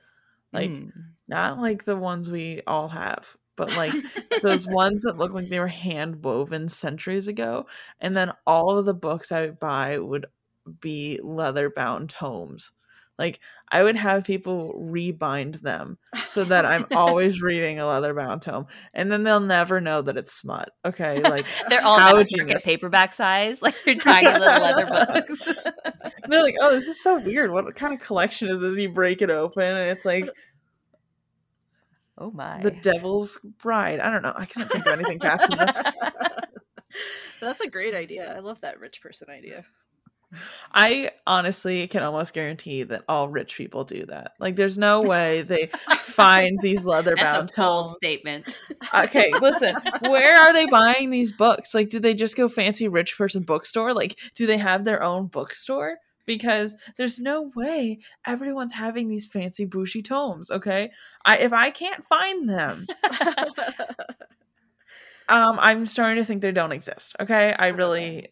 [0.53, 0.91] Like mm.
[1.27, 3.93] not like the ones we all have, but like
[4.41, 7.67] those ones that look like they were hand woven centuries ago.
[7.99, 10.25] And then all of the books I would buy would
[10.81, 12.71] be leather bound tomes.
[13.21, 18.41] Like I would have people rebind them so that I'm always reading a leather bound
[18.41, 20.71] tome, and then they'll never know that it's smut.
[20.83, 25.47] Okay, like they're all would you paperback size, like they're tiny little leather books.
[26.29, 27.51] they're like, oh, this is so weird.
[27.51, 28.75] What kind of collection is this?
[28.75, 30.27] You break it open, and it's like.
[32.17, 32.61] Oh my!
[32.61, 33.99] The Devil's Bride.
[33.99, 34.33] I don't know.
[34.35, 35.77] I can't think of anything fast enough.
[37.39, 38.33] That's a great idea.
[38.35, 39.63] I love that rich person idea.
[40.73, 44.33] I honestly can almost guarantee that all rich people do that.
[44.39, 45.67] Like, there's no way they
[46.01, 47.93] find these leather bound tomes.
[47.93, 48.57] statement.
[48.93, 49.75] okay, listen.
[50.01, 51.73] Where are they buying these books?
[51.73, 53.93] Like, do they just go fancy rich person bookstore?
[53.93, 55.97] Like, do they have their own bookstore?
[56.25, 60.51] Because there's no way everyone's having these fancy bushy tomes.
[60.51, 60.91] Okay,
[61.25, 62.85] I if I can't find them.
[65.27, 67.15] um, I'm starting to think they don't exist.
[67.19, 68.29] Okay, I really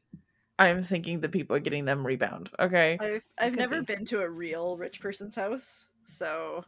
[0.60, 2.52] I'm thinking that people are getting them rebound.
[2.60, 2.98] Okay.
[3.00, 3.96] I've I've never be.
[3.96, 6.66] been to a real rich person's house, so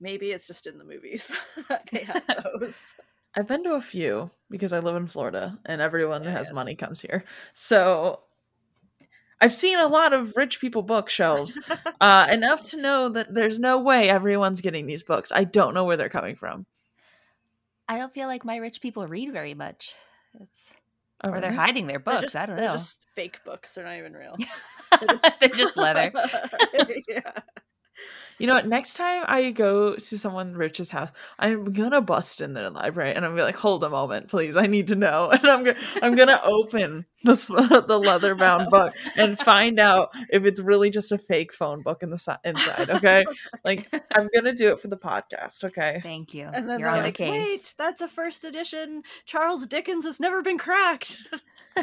[0.00, 1.36] maybe it's just in the movies
[1.68, 2.22] that they have
[2.60, 2.94] those.
[3.34, 6.54] I've been to a few because I live in Florida and everyone that has yes.
[6.54, 7.24] money comes here.
[7.54, 8.20] So
[9.40, 11.58] I've seen a lot of rich people bookshelves,
[12.00, 15.32] uh, enough to know that there's no way everyone's getting these books.
[15.34, 16.66] I don't know where they're coming from.
[17.88, 19.94] I don't feel like my rich people read very much.
[20.40, 20.72] It's
[21.24, 22.22] Oh, or they're hiding their books.
[22.22, 22.72] Just, I don't know.
[22.72, 23.74] just fake books.
[23.74, 24.36] They're not even real.
[25.00, 25.32] they're, just...
[25.40, 26.10] they're just leather.
[27.08, 27.32] yeah.
[28.38, 28.66] You know what?
[28.66, 33.24] Next time I go to someone rich's house, I'm gonna bust in their library and
[33.24, 34.56] I'm gonna be like, "Hold a moment, please.
[34.56, 38.94] I need to know." And I'm gonna I'm gonna open the the leather bound book
[39.16, 42.90] and find out if it's really just a fake phone book in the si- inside.
[42.90, 43.24] Okay,
[43.64, 45.62] like I'm gonna do it for the podcast.
[45.62, 46.00] Okay.
[46.02, 46.50] Thank you.
[46.52, 49.02] And then You're they're like, the "Wait, that's a first edition.
[49.24, 51.24] Charles Dickens has never been cracked."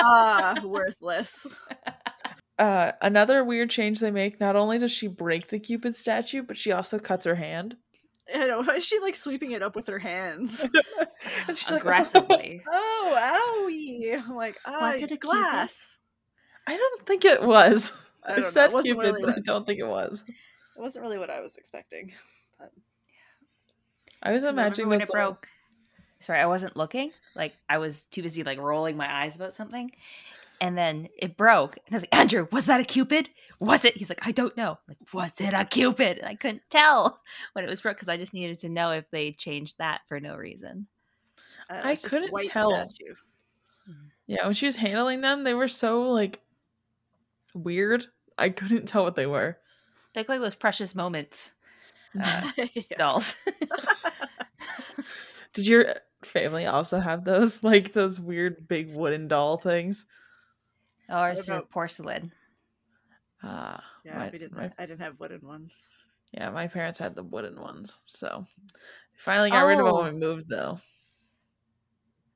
[0.00, 1.46] Ah, worthless
[2.58, 4.40] uh, another weird change they make.
[4.40, 7.76] Not only does she break the Cupid statue, but she also cuts her hand.
[8.34, 8.62] I know.
[8.66, 10.66] Why is she like sweeping it up with her hands?
[11.48, 12.62] and she's aggressively.
[12.64, 14.20] Like, oh, owie!
[14.20, 15.98] I'm like, oh, was it a glass?
[16.66, 16.74] Cupid?
[16.74, 17.92] I don't think it was.
[18.24, 20.24] I, said Cupid, really but I don't think it was.
[20.28, 22.12] It wasn't really what I was expecting.
[22.58, 22.72] But...
[24.22, 25.48] I was imagining when it broke.
[26.20, 27.12] Sorry, I wasn't looking.
[27.34, 29.92] Like I was too busy like rolling my eyes about something,
[30.60, 31.76] and then it broke.
[31.86, 33.28] And I was like, Andrew, was that a cupid?
[33.60, 33.96] Was it?
[33.96, 34.72] He's like, I don't know.
[34.72, 36.18] I'm like, was it a cupid?
[36.18, 37.20] And I couldn't tell
[37.52, 40.20] when it was broke because I just needed to know if they changed that for
[40.20, 40.86] no reason.
[41.70, 42.70] Uh, I couldn't tell.
[42.70, 43.14] Statue.
[44.26, 46.40] Yeah, when she was handling them, they were so like
[47.54, 48.06] weird.
[48.36, 49.58] I couldn't tell what they were.
[50.12, 51.52] They look like those precious moments
[52.22, 52.50] uh,
[52.96, 53.36] dolls.
[55.54, 55.94] Did your
[56.24, 60.04] family also have those like those weird big wooden doll things?
[61.08, 62.32] Ours What are porcelain.
[63.42, 64.56] Uh, Yeah, my- we didn't.
[64.56, 65.88] my- I didn't have wooden ones.
[66.32, 68.46] yeah, my parents had the wooden ones, so
[69.16, 70.02] finally got rid of them Oh.
[70.02, 70.80] when we moved though.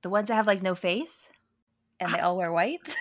[0.02, 1.28] The ones that have like no face
[2.00, 2.96] and they all wear white.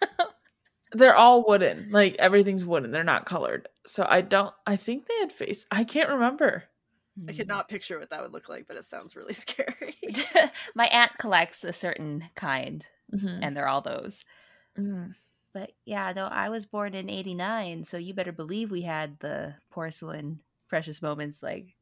[0.92, 2.92] They're all wooden, like everything's wooden.
[2.92, 4.54] They're not colored, so I don't.
[4.64, 5.66] I think they had face.
[5.72, 6.64] I can't remember.
[7.28, 9.96] I could not picture what that would look like, but it sounds really scary.
[10.76, 13.40] My aunt collects a certain kind, Mhm.
[13.42, 14.24] and they're all those.
[14.78, 15.14] Mhm.
[15.52, 19.54] But yeah, no, I was born in '89, so you better believe we had the
[19.70, 21.74] porcelain precious moments like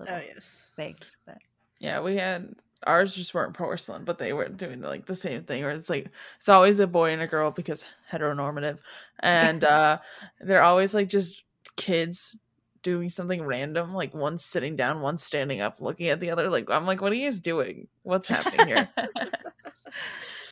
[0.00, 0.66] oh yes.
[0.76, 1.16] things.
[1.26, 1.38] But
[1.80, 2.54] Yeah, we had
[2.86, 6.08] ours just weren't porcelain, but they were doing like the same thing where it's like
[6.38, 8.78] it's always a boy and a girl because heteronormative.
[9.20, 9.98] And uh
[10.40, 11.42] they're always like just
[11.76, 12.36] kids
[12.82, 16.48] doing something random, like one's sitting down, one's standing up looking at the other.
[16.48, 17.88] Like I'm like, what are you guys doing?
[18.02, 18.88] What's happening here?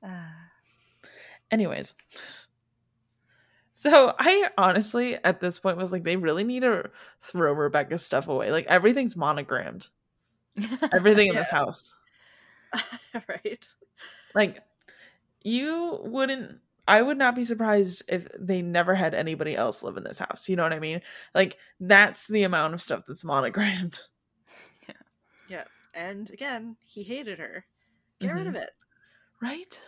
[0.03, 0.44] Ah.
[1.55, 1.95] Anyways.
[3.73, 6.91] So I honestly at this point was like they really need to
[7.21, 8.51] throw Rebecca's stuff away.
[8.51, 9.87] Like everything's monogrammed.
[10.93, 11.95] Everything in this house.
[13.29, 13.69] right.
[14.35, 14.61] like
[15.43, 20.03] you wouldn't i would not be surprised if they never had anybody else live in
[20.03, 21.01] this house you know what i mean
[21.37, 24.01] like that's the amount of stuff that's monogrammed
[24.89, 24.95] Yeah.
[25.49, 25.65] Yeah.
[25.95, 27.65] And again, he hated her.
[28.21, 28.63] Get rid of mm-hmm.
[28.63, 28.71] it.
[29.41, 29.81] right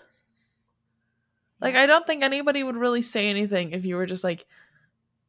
[1.61, 4.47] like i don't think anybody would really say anything if you were just like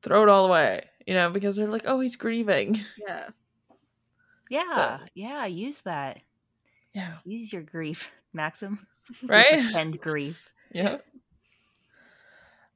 [0.02, 3.26] throw it all away you know because they're like oh he's grieving Yeah.
[4.50, 6.20] yeah, yeah, use that.
[6.94, 8.88] yeah Use your grief, Maxim.
[9.24, 10.52] Right Pretend grief.
[10.72, 10.98] yeah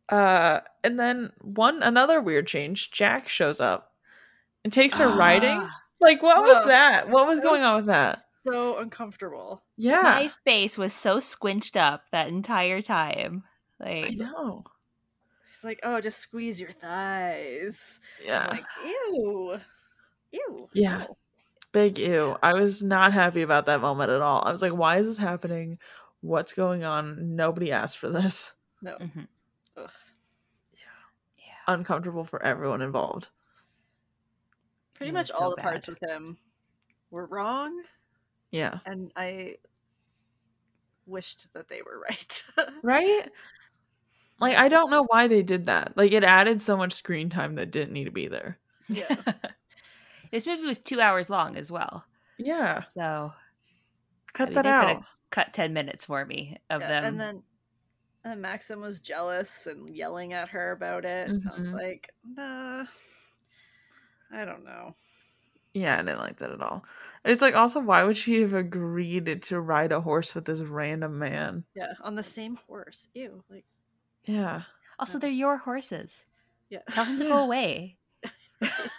[0.09, 3.93] uh and then one another weird change jack shows up
[4.63, 7.87] and takes her riding Ah, like what was that what was That going on with
[7.87, 9.63] that So uncomfortable.
[9.77, 13.43] yeah My face was so squinched up that entire time.
[13.79, 14.63] I Like, know.
[15.47, 17.99] He's like, oh, just squeeze your thighs.
[18.21, 18.47] I'm Yeah.
[18.49, 19.59] like, ew.
[20.31, 20.69] Ew.
[20.73, 20.97] Yeah.
[20.99, 21.17] No.
[21.71, 22.35] Big ew.
[22.41, 24.43] I was not happy about that moment at all.
[24.45, 25.77] I was like, why is this happening?
[26.21, 27.35] What's going on?
[27.35, 28.53] Nobody asked for this.
[28.81, 28.95] No.
[28.97, 29.27] mhm.
[29.77, 29.89] Ugh.
[31.37, 31.43] yeah.
[31.67, 33.29] Uncomfortable for everyone involved.
[34.93, 36.37] Pretty much was all so the parts with him
[37.09, 37.81] were wrong,
[38.51, 38.79] Yeah.
[38.85, 39.57] and I
[41.05, 42.43] wished that they were right.
[42.83, 43.29] Right?
[44.39, 45.95] Like, I don't know why they did that.
[45.95, 48.57] Like, it added so much screen time that didn't need to be there.
[48.89, 49.15] Yeah.
[50.31, 52.05] this movie was two hours long as well.
[52.39, 52.81] Yeah.
[52.83, 53.33] So
[54.33, 55.03] Cut mean, that out.
[55.29, 57.05] cut 10 minutes for me of Yeah, them.
[57.05, 57.43] And then
[58.23, 61.29] and Maxim was jealous and yelling at her about it.
[61.29, 61.73] I was Mhm.
[61.73, 62.85] like, nah.
[64.31, 64.95] I don't know.
[65.73, 66.83] Yeah, I didn't like that at all.
[67.23, 70.61] And it's like, also, why would she have agreed to ride a horse with this
[70.61, 71.63] random man?
[71.75, 73.07] Yeah, on the same horse.
[73.13, 73.43] Ew.
[73.49, 73.65] Like,
[74.25, 74.63] Yeah.
[74.99, 76.25] also, they're your horses.
[76.69, 76.79] yeah.
[76.91, 77.29] Tell him to Yeah.
[77.29, 77.97] go away.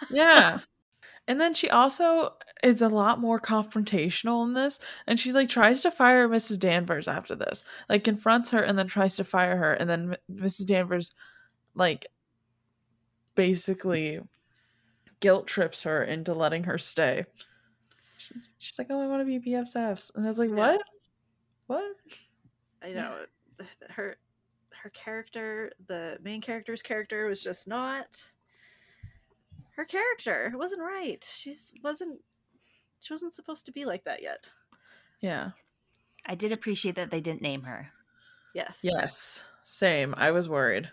[0.09, 0.59] yeah.
[1.27, 2.33] And then she also
[2.63, 4.79] is a lot more confrontational in this.
[5.07, 6.59] And she's like tries to fire Mrs.
[6.59, 7.63] Danvers after this.
[7.87, 9.73] Like confronts her and then tries to fire her.
[9.73, 10.65] And then M- Mrs.
[10.65, 11.11] Danvers
[11.75, 12.07] like
[13.35, 14.19] basically
[15.23, 17.25] guilt trips her into letting her stay.
[18.17, 20.13] She- She's like, Oh, I want to be BFFs.
[20.15, 20.55] And I was like, Yeah.
[20.55, 20.81] What?
[21.67, 21.95] What?
[22.83, 23.15] I know
[23.57, 24.17] th- th- her
[24.83, 28.21] her character, the main character's character was just not
[29.77, 30.51] her character.
[30.53, 31.23] It wasn't right.
[31.27, 32.19] She's wasn't
[32.99, 34.49] she wasn't supposed to be like that yet.
[35.21, 35.51] Yeah.
[36.25, 37.89] I did appreciate that they didn't name her.
[38.53, 38.81] Yes.
[38.83, 39.43] Yes.
[39.63, 40.13] Same.
[40.17, 40.91] I was worried.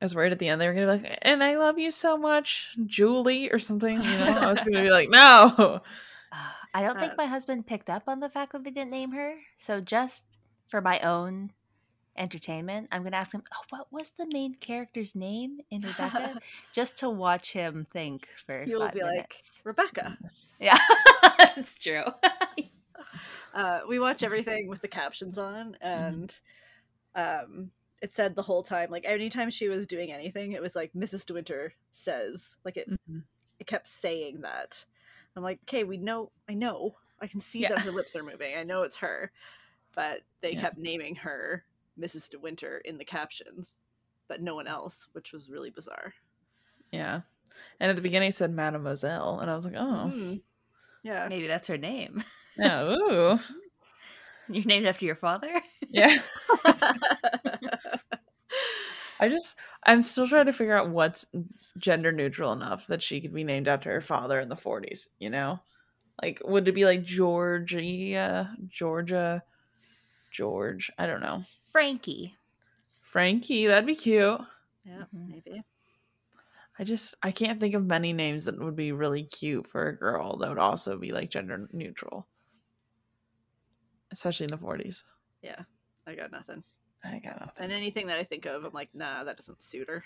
[0.00, 1.90] I was worried at the end they were gonna be like, and I love you
[1.90, 4.00] so much, Julie, or something.
[4.00, 5.80] You know, I was gonna be like, no.
[6.30, 8.90] Uh, I don't think Uh, my husband picked up on the fact that they didn't
[8.90, 9.36] name her.
[9.56, 10.24] So just
[10.66, 11.52] for my own
[12.18, 16.38] entertainment, I'm going to ask him, "Oh, what was the main character's name in Rebecca?"
[16.74, 19.36] just to watch him think for He will five be like.
[19.64, 20.18] Rebecca.
[20.60, 20.76] "Yeah,
[21.38, 22.04] that's true."
[23.54, 26.38] Uh, we watch everything with the captions on, and
[27.14, 27.70] um,
[28.00, 31.26] it said the whole time, like anytime she was doing anything, it was like Mrs.
[31.26, 33.22] De Winter says, like it, Mhm.
[33.58, 34.84] it kept saying that.
[35.36, 37.70] I'm like, okay, we know, I know, I can see Yeah.
[37.70, 38.56] that her lips are moving.
[38.56, 39.32] I know it's her,
[39.94, 40.60] but they Yeah.
[40.60, 41.64] kept naming her
[41.98, 42.30] Mrs.
[42.30, 43.76] De Winter in the captions,
[44.28, 46.14] but no one else, which was really bizarre.
[46.92, 47.22] Yeah.
[47.80, 50.42] And at the beginning it said Mademoiselle, and I was like, oh, Mm.
[51.02, 51.26] Yeah.
[51.28, 52.22] Maybe that's her name.
[52.56, 53.38] yeah, ooh,
[54.50, 55.60] You're named after your father.
[55.90, 56.16] yeah.
[59.20, 61.26] I just, I'm still trying to figure out what's
[61.78, 65.08] gender neutral enough that she could be named after her father in the 40s.
[65.18, 65.60] You know,
[66.22, 69.42] Like, would it be like Georgia, Georgia,
[70.30, 70.90] George?
[70.98, 71.44] I don't know.
[71.72, 72.36] Frankie.
[73.00, 74.40] Frankie, that'd be cute.
[74.84, 75.28] Yeah, Mhm.
[75.28, 75.62] maybe.
[76.78, 79.96] I just I can't think of many names that would be really cute for a
[79.96, 82.26] girl that would also be like gender neutral.
[84.10, 85.04] Especially in the 40s.
[85.42, 85.62] Yeah,
[86.06, 86.62] I got nothing.
[87.04, 87.64] I got nothing.
[87.64, 90.04] And anything that I think of, I'm like, nah, that doesn't suit her.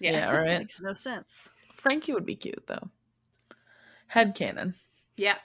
[0.00, 0.58] Yeah, right.
[0.58, 1.48] Makes no sense.
[1.76, 2.88] Frankie would be cute though.
[4.06, 4.74] Head canon.
[5.16, 5.38] Yep.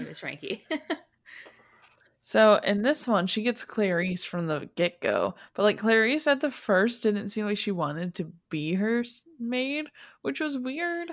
[0.00, 0.64] It was Frankie.
[2.26, 6.40] So in this one, she gets Clarice from the get go, but like Clarice at
[6.40, 9.04] the first didn't seem like she wanted to be her
[9.38, 9.86] maid,
[10.22, 11.12] which was weird.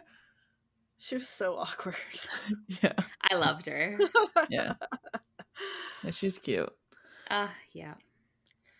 [0.98, 1.98] She was so awkward.
[2.82, 2.94] yeah,
[3.30, 4.00] I loved her.
[4.50, 4.74] yeah,
[6.04, 6.74] yeah, she's cute.
[7.30, 7.94] Uh yeah.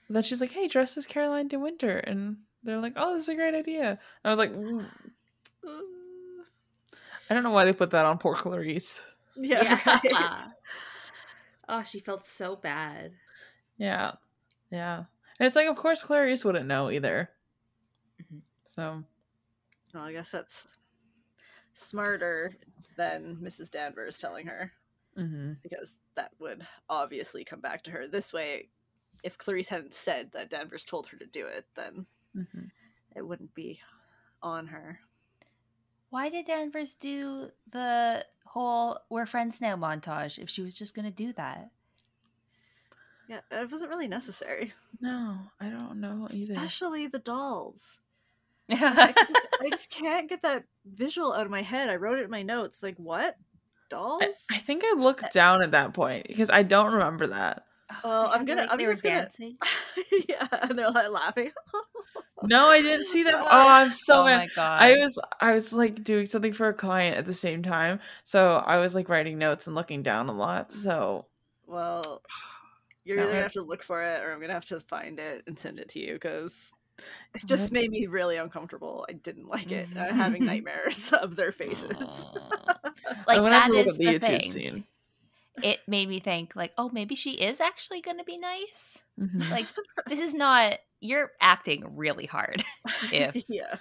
[0.08, 3.24] And then she's like, "Hey, dress as Caroline de Winter," and they're like, "Oh, this
[3.24, 4.86] is a great idea." And I was like, "Mm."
[7.30, 9.02] "I don't know why they put that on poor Clarice."
[9.36, 9.80] yeah,
[10.12, 10.48] right.
[11.70, 13.14] oh, she felt so bad.
[13.78, 14.12] Yeah,
[14.72, 15.06] yeah,
[15.40, 17.30] and it's like, of course, Clarice wouldn't know either.
[18.22, 18.42] Mhm.
[18.66, 19.04] So
[19.94, 20.78] Well, I guess that's
[21.74, 22.54] smarter
[22.98, 23.72] than Mrs.
[23.72, 24.72] Danvers telling her
[25.18, 25.58] mhm.
[25.64, 28.08] because that would obviously come back to her.
[28.08, 28.70] This way,
[29.24, 32.06] if Clarice hadn't said that Danvers told her to do it, then
[32.36, 32.70] Mhm.
[33.16, 33.80] it wouldn't be
[34.42, 35.00] on her.
[36.10, 41.10] Why did Danvers do the whole "We're friends now" montage if she was just gonna
[41.12, 41.72] do that?
[43.28, 46.54] Yeah, it wasn't really necessary, no, I don't know either.
[46.54, 48.02] especially the dolls.
[48.70, 51.90] I yeah, just, I just can't get that visual out of my head.
[51.90, 52.84] I wrote it in my notes.
[52.84, 53.36] Like, what?
[53.38, 53.46] I,
[53.90, 54.48] Dolls?
[54.52, 57.66] I think I looked down at that point because I don't remember that.
[58.04, 59.58] Well, I'm gonna- I'm they were just gonna- dancing.
[60.30, 61.52] yeah, and they're like laughing.
[62.44, 63.36] No, I didn't see that.
[63.36, 64.38] Oh, I'm so oh mad.
[64.38, 64.82] my god!
[64.84, 68.58] I was I was like doing something for a client at the same time, so
[68.66, 70.72] I was like writing notes and looking down a lot.
[70.74, 71.26] So
[71.68, 72.22] Well,
[73.06, 73.24] you're No.
[73.24, 75.58] either gonna have to look for it, or I'm gonna have to find it and
[75.58, 76.74] send it to you because
[77.34, 79.06] it just made me really uncomfortable.
[79.10, 79.88] I didn't like it.
[79.98, 82.26] I'm having nightmares of their faces.
[83.28, 84.52] like I'm gonna have to look is at the the YouTube thing.
[84.52, 84.84] scene.
[85.62, 89.00] It made me think, like, oh, maybe she is actually gonna be nice.
[89.20, 89.50] Mhm.
[89.52, 89.68] Like,
[90.08, 90.80] this is not.
[91.00, 92.64] You're acting really hard.
[93.12, 93.76] If- yeah,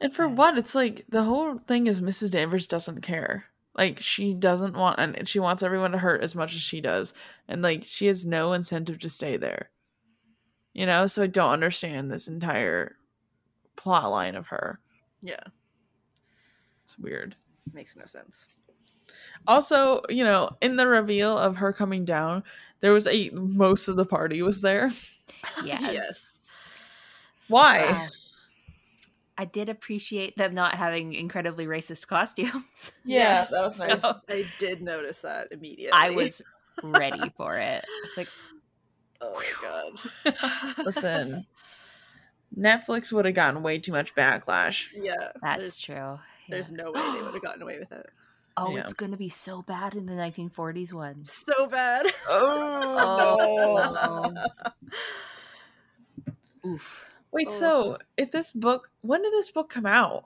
[0.00, 0.56] And for what?
[0.58, 2.30] It's like the whole thing is Mrs.
[2.32, 3.44] Danvers doesn't care.
[3.76, 7.14] Like she doesn't want and she wants everyone to hurt as much as she does.
[7.46, 9.70] And like she has no incentive to stay there.
[10.72, 12.96] You know, so I don't understand this entire
[13.76, 14.80] plot line of her.
[15.22, 15.42] yeah,
[16.84, 17.36] It's weird.
[17.72, 18.46] makes no sense.
[19.46, 22.42] Also, you know, in the reveal of her coming down,
[22.80, 24.90] there was a most of the party was there.
[25.64, 26.38] yes.
[27.48, 27.90] Why?
[27.90, 28.08] Wow.
[29.38, 32.92] I did appreciate them not having incredibly racist costumes.
[33.04, 33.50] Yeah, Yes.
[33.50, 34.02] that was nice.
[34.02, 35.92] So- I did notice that immediately.
[35.92, 36.42] I was
[36.82, 37.84] ready for it.
[38.04, 38.28] It's like,
[39.22, 39.94] Oh my
[40.24, 40.76] god.
[40.84, 41.46] Listen,
[42.56, 44.88] Netflix would have gotten way too much backlash.
[44.94, 45.94] Yeah, that's there's, true.
[45.94, 46.18] Yeah.
[46.48, 48.06] there's no way they would have gotten away with it.
[48.62, 48.82] Oh, Yeah.
[48.82, 51.24] it's gonna be so bad in the 1940s one.
[51.24, 52.06] So bad.
[52.28, 54.34] Oh,
[56.66, 57.04] Oof.
[57.32, 57.50] Wait, Oh.
[57.50, 60.24] so if this book, when did this book come out?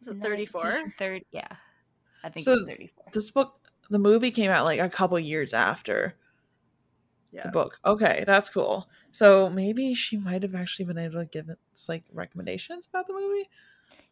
[0.00, 0.92] Was it 34?
[0.98, 1.46] Third, yeah.
[2.24, 3.04] I think So- it's 34.
[3.12, 3.60] This book,
[3.90, 6.14] the movie came out like a couple years after
[7.30, 7.44] Yeah.
[7.44, 7.78] the book.
[7.84, 8.88] Okay, that's cool.
[9.12, 13.12] So maybe she might have actually been able to give us like recommendations about the
[13.12, 13.48] movie.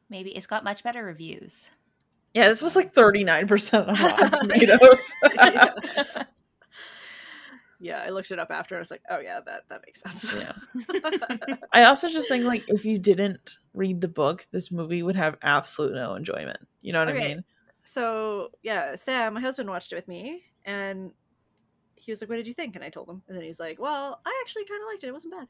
[0.08, 1.70] Maybe it's got much better reviews.
[2.34, 5.14] Yeah, this was like thirty nine percent on Rotten Tomatoes.
[5.34, 5.74] yeah.
[7.80, 8.74] Yeah, I looked it up after.
[8.74, 10.34] And I was like, oh yeah, that that makes sense.
[10.34, 11.56] yeah.
[11.72, 15.36] I also just think like if you didn't read the book, this movie would have
[15.42, 16.58] absolute no enjoyment.
[16.82, 17.44] You know what I mean?
[17.84, 21.12] so yeah, Sam, my husband watched it with me, and
[21.94, 23.78] he was like, "What did you think?" And I told him, and then he's like,
[23.80, 25.08] "Well, I actually kind of liked it.
[25.08, 25.46] It wasn't bad,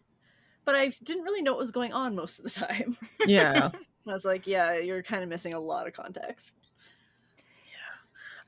[0.67, 3.71] but I didn't really know what was going on most of the time." Yeah.
[4.07, 6.57] I was like, "Yeah, you're kind of missing a lot of context."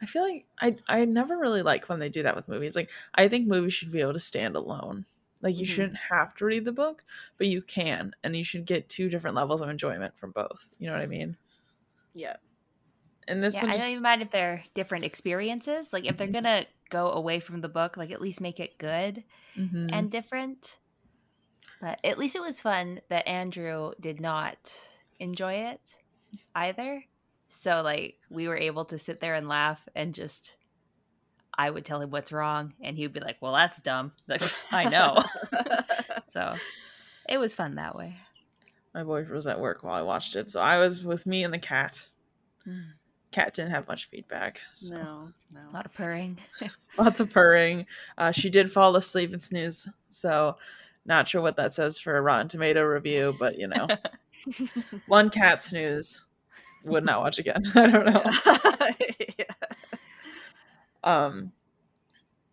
[0.03, 2.77] I feel like I I never really like when they do that with movies.
[2.77, 5.07] Like I think movies should be able to stand alone.
[5.43, 5.67] Like you Mhm.
[5.67, 7.05] shouldn't have to read the book,
[7.39, 10.69] but you can, and you should get two different levels of enjoyment from both.
[10.79, 11.37] You know what I mean?
[12.15, 12.37] Yeah,
[13.29, 15.93] And this yeah, one I just, don't even mind if they're different experiences.
[15.93, 19.25] Like if they're gonna go away from the book, like at least make it good
[19.57, 19.91] Mhm.
[19.93, 20.81] and different.
[21.81, 24.73] But at least it was fun that Andrew did not
[25.19, 25.99] enjoy it
[26.55, 27.05] either.
[27.53, 30.57] So like we were able to sit there and laugh and just
[31.53, 34.43] I would tell him what's wrong and he would be like, "Well, that's dumb." Like,
[34.71, 35.19] I know.
[36.29, 36.55] so
[37.29, 38.15] it was fun that way.
[38.95, 41.53] my boyfriend was at work while I watched it, so I was with me and
[41.53, 42.09] the cat.
[43.33, 44.61] Cat didn't have much feedback.
[44.75, 44.95] So.
[44.95, 45.61] No, no.
[45.71, 46.39] A lot of purring.
[46.99, 47.87] Lots of purring.
[48.17, 50.57] Uh, she did fall asleep and snooze, so
[51.05, 53.89] not sure what that says for a Rotten Tomato review, but you know,
[55.09, 56.25] one cat snooze.
[56.85, 57.63] Would not watch again.
[57.75, 58.23] I don't know.
[59.39, 59.45] yeah.
[61.03, 61.53] Um,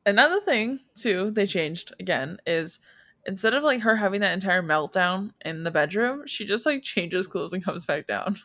[0.06, 2.80] another thing too they changed again is
[3.26, 7.28] instead of like her having that entire meltdown in the bedroom, she just like changes
[7.28, 8.38] clothes and comes back down.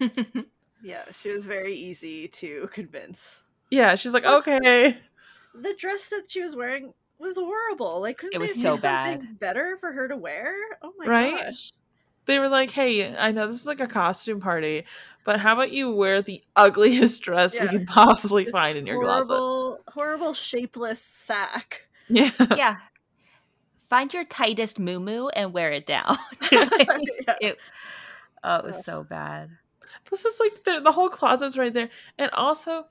[0.82, 3.44] yeah, she was very easy to convince.
[3.70, 4.96] Yeah, she's like, okay.
[5.54, 8.00] The dress that she was wearing was horrible.
[8.00, 9.18] Like, couldn't it was they so do bad.
[9.20, 10.54] something better for her to wear?
[10.82, 11.34] Oh my Right?
[11.46, 11.70] gosh!
[12.28, 14.84] They were like, hey, I know this is like a costume party,
[15.24, 17.62] but how about you wear the ugliest dress Yeah.
[17.62, 19.32] we can possibly This find in your closet?
[19.32, 21.86] horrible, horrible, shapeless sack.
[22.08, 22.30] Yeah.
[22.56, 22.76] yeah.
[23.88, 26.18] Find your tightest moo and wear it down.
[26.52, 26.68] Yeah.
[27.40, 27.56] it,
[28.44, 29.50] oh, it was so bad.
[30.04, 31.88] Plus, it's like the, the whole closet's right there.
[32.18, 32.84] And also,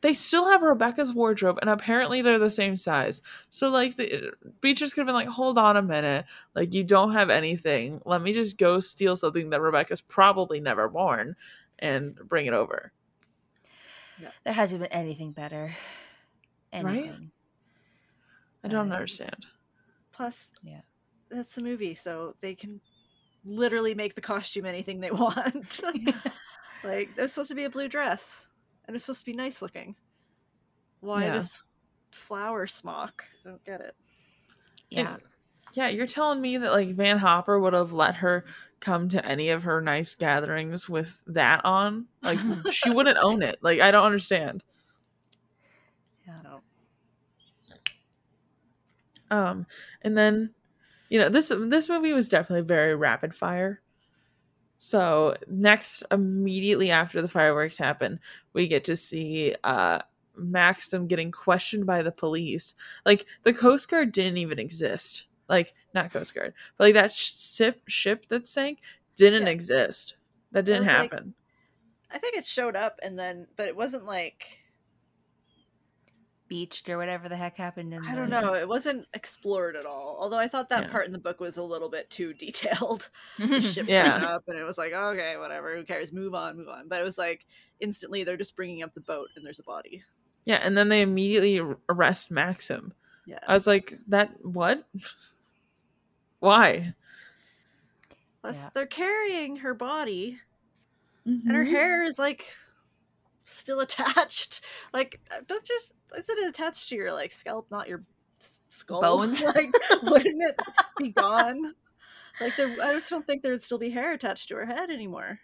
[0.00, 3.20] they still have Rebecca's wardrobe, and apparently they're the same size.
[3.50, 6.24] So, like, the Beatrice could have been like, hold on a minute.
[6.54, 8.00] Like, you don't have anything.
[8.04, 11.34] Let me just go steal something that Rebecca's probably never worn
[11.80, 12.92] and bring it over.
[14.44, 15.74] There hasn't been anything better.
[16.72, 17.12] Right?
[18.64, 19.46] I don't Uh, understand.
[20.12, 20.80] Plus, Yeah.
[21.30, 22.80] that's a movie, so they can
[23.44, 25.80] literally make the costume anything they want.
[26.84, 28.47] like, there's supposed to be a blue dress,
[28.88, 29.94] and it's supposed to be nice looking.
[31.00, 31.34] Why Yeah.
[31.34, 31.62] this
[32.10, 33.24] flower smock?
[33.44, 33.94] I don't get it.
[34.90, 35.18] Yeah.
[35.74, 38.46] Yeah, you're telling me that like Van Hopper would have let her
[38.80, 42.06] come to any of her nice gatherings with that on?
[42.22, 42.38] Like
[42.72, 43.58] she wouldn't own it.
[43.60, 44.64] Like I don't understand.
[46.26, 46.40] Yeah.
[46.42, 46.60] No.
[49.30, 49.66] Um
[50.00, 50.54] and then
[51.10, 53.82] you know, this this movie was definitely very rapid fire.
[54.78, 58.20] So, next immediately after the fireworks happen,
[58.52, 60.00] we get to see uh
[60.36, 62.76] Maxim getting questioned by the police.
[63.04, 65.26] Like the Coast Guard didn't even exist.
[65.48, 68.78] Like not Coast Guard, but like that ship ship that sank
[69.16, 69.52] didn't Yeah.
[69.52, 70.14] exist.
[70.52, 71.34] That didn't was like- happen.
[72.10, 74.60] I think it showed up, and then, but it wasn't like
[76.48, 78.54] Beached or whatever the heck happened in I don't the- know.
[78.54, 80.16] It wasn't explored at all.
[80.18, 80.88] Although I thought that Yeah.
[80.90, 83.10] part in the book was a little bit too detailed.
[83.38, 84.18] The ship Yeah.
[84.20, 84.26] yeah.
[84.34, 85.76] up, and it was like, okay, whatever.
[85.76, 86.12] Who cares?
[86.12, 86.88] Move on, move on.
[86.88, 87.44] But it was like
[87.80, 90.02] instantly they're just bringing up the boat, and there's a body.
[90.44, 92.94] Yeah, and then they immediately arrest Maxim.
[93.26, 93.38] Yeah.
[93.46, 94.88] I was like, that what?
[96.40, 96.94] Why?
[98.40, 98.68] Plus, Yeah.
[98.74, 100.40] they're carrying her body,
[101.26, 101.70] and her Mhm.
[101.70, 102.46] hair is like
[103.48, 104.60] still attached.
[104.92, 108.02] Like, don't just is it attached to your like scalp, not your
[108.68, 109.00] skull?
[109.00, 109.42] Bones?
[109.54, 109.72] like,
[110.02, 110.60] wouldn't it
[110.98, 111.74] be gone?
[112.40, 114.90] Like, there, I just don't think there would still be hair attached to her head
[114.90, 115.40] anymore.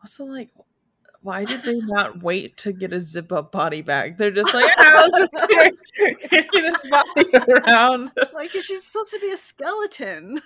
[0.00, 0.50] Also, like,
[1.20, 4.18] why did they not wait to get a zip up body bag?
[4.18, 5.70] They're just like, oh, I'll just carry,
[6.16, 8.10] carry this body around.
[8.34, 10.40] Like, she's supposed to be a skeleton.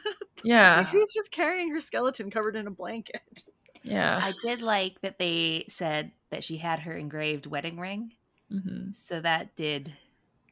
[0.44, 3.44] Yeah, Like, who's just carrying her skeleton covered in a blanket?
[3.82, 4.20] yeah.
[4.22, 8.12] I did like that they said that she had her engraved wedding ring.
[8.50, 9.92] hmm So that did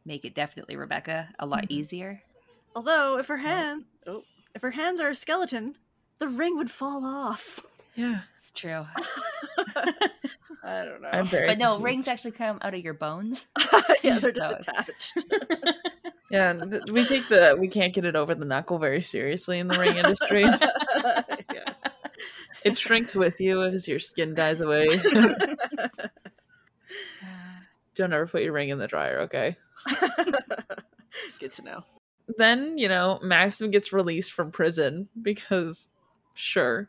[0.05, 1.71] make it definitely Rebecca a lot Mhm.
[1.71, 2.23] easier.
[2.77, 5.77] Although, if her hand, oh, if her hands are a skeleton,
[6.19, 7.61] the ring would fall off.
[7.95, 8.85] Yeah, It's true.
[10.65, 11.09] I don't know.
[11.13, 11.47] I'm very.
[11.49, 11.85] But no, confused.
[11.85, 13.47] rings actually come out of your bones.
[14.03, 15.25] yeah, they're just So attached.
[16.31, 19.59] Yeah, and th- we take the we can't get it over the knuckle very seriously
[19.59, 20.43] in the ring industry.
[20.43, 21.75] yeah.
[22.65, 24.89] it shrinks with you as your skin dies away.
[27.95, 29.57] Don't ever put your ring in the dryer, okay?
[31.41, 31.85] Good to know.
[32.39, 35.91] Then you know Maxim gets released from prison because,
[36.35, 36.89] sure.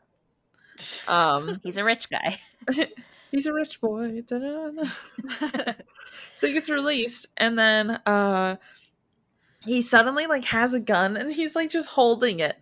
[1.08, 2.38] Um, He's a rich guy.
[3.32, 4.24] he's a rich boy.
[6.36, 8.58] So he gets released, and then uh,
[9.62, 12.58] he suddenly like has a gun, and he's like just holding it,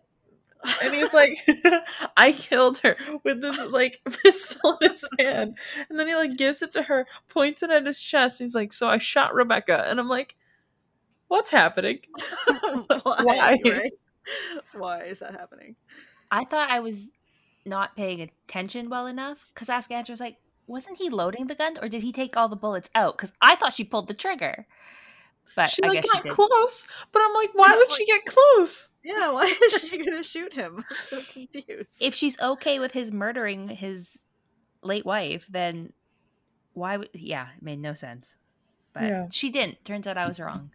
[0.81, 1.37] and he's like,
[2.17, 5.57] "I killed her with this like pistol in his hand,"
[5.89, 8.39] and then he like gives it to her, points it at his chest.
[8.39, 10.35] He's like, "So I shot Rebecca," and I'm like,
[11.27, 11.99] "What's happening?"
[13.03, 13.57] Why?
[13.63, 13.89] Why?
[14.73, 15.75] Why is that happening?
[16.31, 17.11] I thought I was
[17.65, 20.37] not paying attention well enough because Ask Andrew was like,
[20.67, 23.17] wasn't he loading the gun or did he take all the bullets out?
[23.17, 24.65] Because I thought she pulled the trigger.
[25.55, 26.31] But she I like guess she got did.
[26.31, 28.89] close, but I'm like, why would like- she get close?
[29.03, 30.83] Yeah, why is she gonna shoot him?
[30.89, 32.01] I'm so confused.
[32.01, 34.17] If she's okay with his murdering his
[34.81, 35.93] late wife, then
[36.73, 38.35] why would yeah, it made no sense.
[38.93, 39.27] But Yeah.
[39.31, 39.83] she didn't.
[39.85, 40.71] Turns out I was wrong.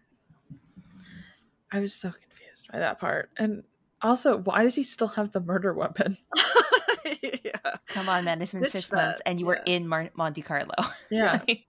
[1.71, 3.63] I was so confused by that part, and
[4.01, 6.17] also, why does he still have the murder weapon?
[7.21, 7.51] yeah.
[7.87, 8.41] Come on, man.
[8.41, 9.73] It's been Ditch six that, months and you were yeah.
[9.75, 10.73] in Mar- Monte Carlo.
[11.11, 11.41] Yeah.
[11.47, 11.65] Like,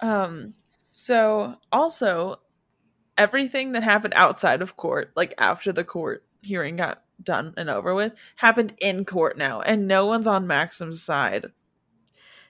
[0.00, 0.54] Um
[1.00, 2.40] so also
[3.16, 7.94] everything that happened outside of court, like after the court hearing got done and over
[7.94, 11.52] with, happened in court now and no one's on Maxim's side.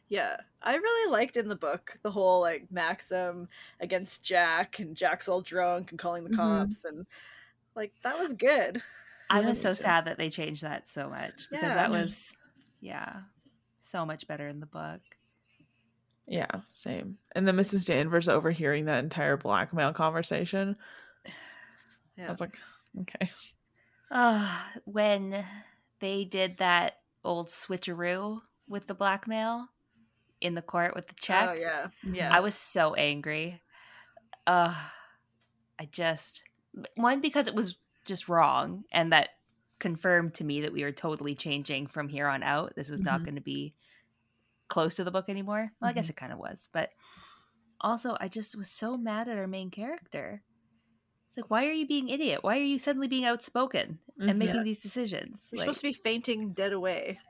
[0.09, 0.37] Yeah.
[0.63, 3.49] I really liked in the book the whole like Maxim
[3.81, 6.37] against Jack and Jack's all drunk and calling the Mhm.
[6.37, 7.07] cops and
[7.77, 8.83] like that was good.
[9.31, 9.75] I Yeah, was so too.
[9.75, 11.75] sad that they changed that so much because Yeah.
[11.75, 12.35] that was,
[12.81, 13.23] yeah,
[13.79, 15.03] so much better in the book.
[16.29, 17.17] Yeah, same.
[17.33, 17.87] And then Mrs.
[17.87, 20.77] Danvers overhearing that entire blackmail conversation.
[22.17, 22.27] Yeah.
[22.27, 22.57] I was like,
[23.01, 23.31] okay.
[24.11, 24.49] Uh,
[24.85, 25.45] when
[26.01, 29.69] they did that old switcheroo with the blackmail
[30.41, 31.89] in the court with the check, Oh yeah.
[32.05, 32.35] Yeah.
[32.35, 33.61] I was so angry.
[34.47, 34.75] Uh,
[35.79, 36.43] I just
[36.95, 39.31] one because it was just wrong, and that
[39.79, 42.75] confirmed to me that we were totally changing from here on out.
[42.77, 43.25] This was not Mhm.
[43.25, 43.75] going to be
[44.69, 45.73] close to the book anymore.
[45.81, 46.11] Well, I guess mm-hmm.
[46.13, 46.91] it kind of was, but
[47.81, 50.43] also I just was so mad at our main character.
[51.29, 52.43] It's like, why are you being idiot?
[52.43, 54.39] Why are you suddenly being outspoken and mm-hmm.
[54.39, 54.63] making Yeah.
[54.63, 55.49] these decisions?
[55.53, 57.21] You're Like, supposed to be fainting dead away.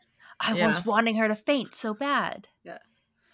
[0.40, 0.68] I Yeah.
[0.68, 2.46] was wanting her to faint so bad.
[2.62, 2.78] Yeah.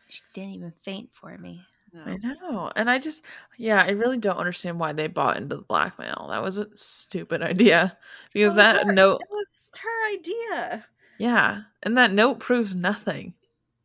[0.09, 1.66] She didn't even faint for me.
[1.92, 2.02] No.
[2.07, 2.72] I know.
[2.74, 3.22] And I just,
[3.57, 6.28] yeah, I really don't understand why they bought into the blackmail.
[6.30, 7.96] That was a stupid idea.
[8.32, 10.86] Because Well, that her- note, It was her idea.
[11.18, 13.34] yeah, and that note proves nothing.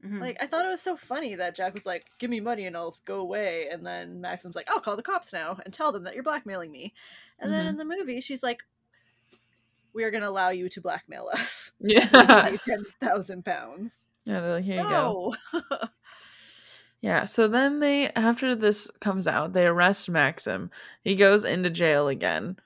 [0.04, 0.22] Mhm.
[0.22, 2.76] Like I thought it was so funny that Jack was like, "Give me money and
[2.78, 6.04] I'll go away," and then Maxim's like, "I'll call the cops now and tell them
[6.04, 6.94] that you're blackmailing me."
[7.40, 7.70] And then Mhm.
[7.70, 8.64] in the movie, she's like,
[9.94, 11.72] "We are going to allow you to blackmail us.
[11.80, 12.58] Yeah.
[12.68, 15.36] Ten thousand pounds." yeah, they're like, here you go.
[17.02, 20.70] Yeah, so then they, after this comes out, they arrest Maxim.
[21.04, 22.58] He goes into jail again,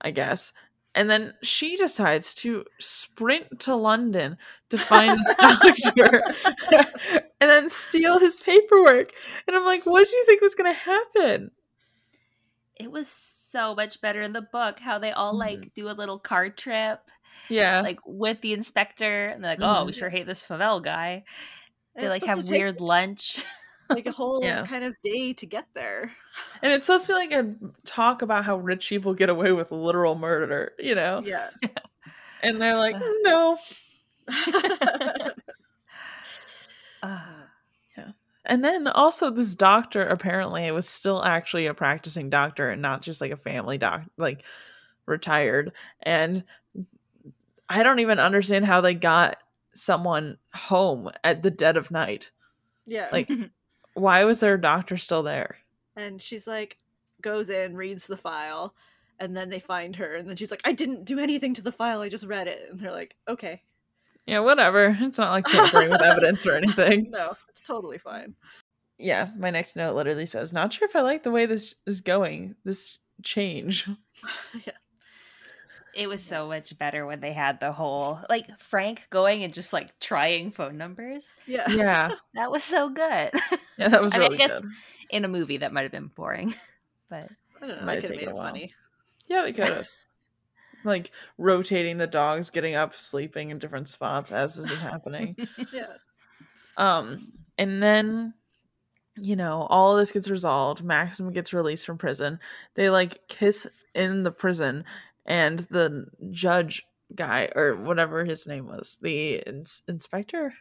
[0.00, 0.52] I guess.
[0.94, 4.36] And then she decides to sprint to London
[4.70, 6.22] to find this doctor
[7.40, 9.12] and then steal his paperwork.
[9.48, 11.50] And I'm like, what did you think was going to happen?
[12.76, 16.18] it was so much better in the book how they all like do a little
[16.18, 17.00] car trip
[17.50, 17.82] Yeah.
[17.82, 19.98] like with the inspector and they're like oh we Mhm.
[19.98, 21.22] sure hate this Favell guy
[21.94, 23.44] they it's like have to take, weird lunch
[23.94, 24.64] like a whole Yeah.
[24.66, 26.12] kind of day to get there.
[26.62, 29.70] and it's supposed to be like a talk about how rich people get away with
[29.72, 31.22] literal murder, you know?
[31.24, 31.50] Yeah.
[32.44, 33.56] And they're like, no.
[37.02, 37.20] Ugh.
[38.44, 43.20] And then also this doctor apparently was still actually a practicing doctor and not just
[43.20, 44.42] like a family doc like
[45.06, 45.70] retired.
[46.02, 46.42] And
[47.68, 49.36] I don't even understand how they got
[49.74, 52.32] someone home at the dead of night.
[52.84, 53.06] yeah.
[53.12, 53.30] Like
[53.94, 55.56] why was their doctor still there?
[55.96, 56.78] and she's like
[57.20, 58.74] goes in reads the file
[59.20, 61.70] and then they find her and then she's like i didn't do anything to the
[61.70, 63.60] file i just read it and they're like okay
[64.26, 64.96] Yeah, whatever.
[65.00, 67.10] It's not like tampering with evidence or anything.
[67.10, 68.34] no it's totally fine
[68.98, 72.00] Yeah, my next note literally says, "Not sure if I like the way this is
[72.00, 72.54] going.
[72.64, 73.86] This change."
[74.66, 74.72] yeah
[75.94, 79.72] it was so much better when they had the whole like frank going and just
[79.72, 83.30] like trying phone numbers yeah Yeah, that was so good
[83.78, 84.70] yeah, that was I mean, I really guess- good.
[85.10, 86.54] in a movie that might have been boring
[87.10, 87.28] but
[87.60, 88.44] i don't know Might i have could have made it while.
[88.46, 88.74] funny
[89.28, 89.86] Yeah, they could have.
[90.84, 95.36] like rotating the dogs, getting up, sleeping in different spots as this is happening.
[95.72, 95.86] yeah
[96.76, 98.34] um, and then
[99.16, 100.82] you know, all this gets resolved.
[100.82, 102.40] Maxim gets released from prison.
[102.74, 104.84] They like kiss in the prison,
[105.26, 110.54] and the judge guy or whatever his name was, the ins- inspector,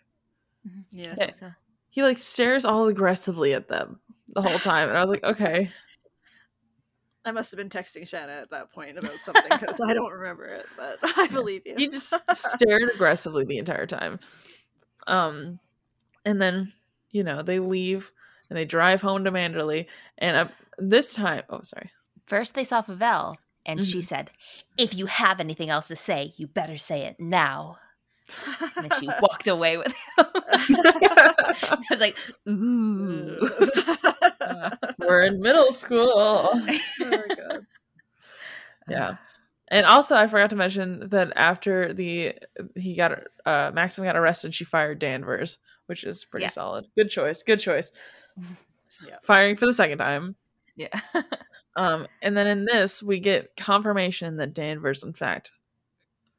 [0.92, 1.52] yeah I so.
[1.90, 5.70] he like stares all aggressively at them the whole time, and I was like, okay,
[7.26, 10.46] i must have been texting shanna at that point about something because i don't remember
[10.46, 11.76] it but i believe you.
[11.78, 14.20] He just stared aggressively the entire time.
[15.08, 15.60] Um
[16.26, 16.74] and then
[17.12, 18.12] you know they leave
[18.50, 19.88] and they drive home to manderley
[20.18, 20.48] and uh,
[20.78, 21.92] this time oh sorry.
[22.28, 23.36] First they saw Favell
[23.66, 24.04] and she Mhm.
[24.06, 24.32] said
[24.78, 27.78] if you have anything else to say you better say it now.
[28.78, 29.96] And then she walked away with him.
[30.48, 33.38] I was like ooh.
[35.00, 36.10] We're in middle school.
[36.54, 37.60] Oh
[38.88, 39.16] yeah.
[39.70, 42.34] And also i forgot to mention that after the
[42.76, 45.58] he got uh maxim got arrested she fired danvers
[45.88, 46.50] which is pretty Yeah.
[46.50, 46.86] solid.
[46.98, 47.92] Good choice good choice.
[49.08, 49.18] Yeah.
[49.24, 50.36] firing for the second time.
[50.76, 50.90] Yeah
[51.76, 55.52] Um, and then in this, we get confirmation that Danvers, in fact,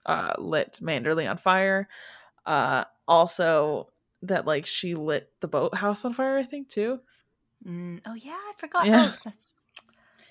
[0.04, 1.88] uh, lit Manderley on fire.
[2.44, 3.88] Uh, also
[4.22, 6.36] that like she lit the boathouse on fire.
[6.38, 7.00] I think too.
[7.66, 9.12] Mm, oh yeah i forgot Yeah.
[9.14, 9.52] oh that's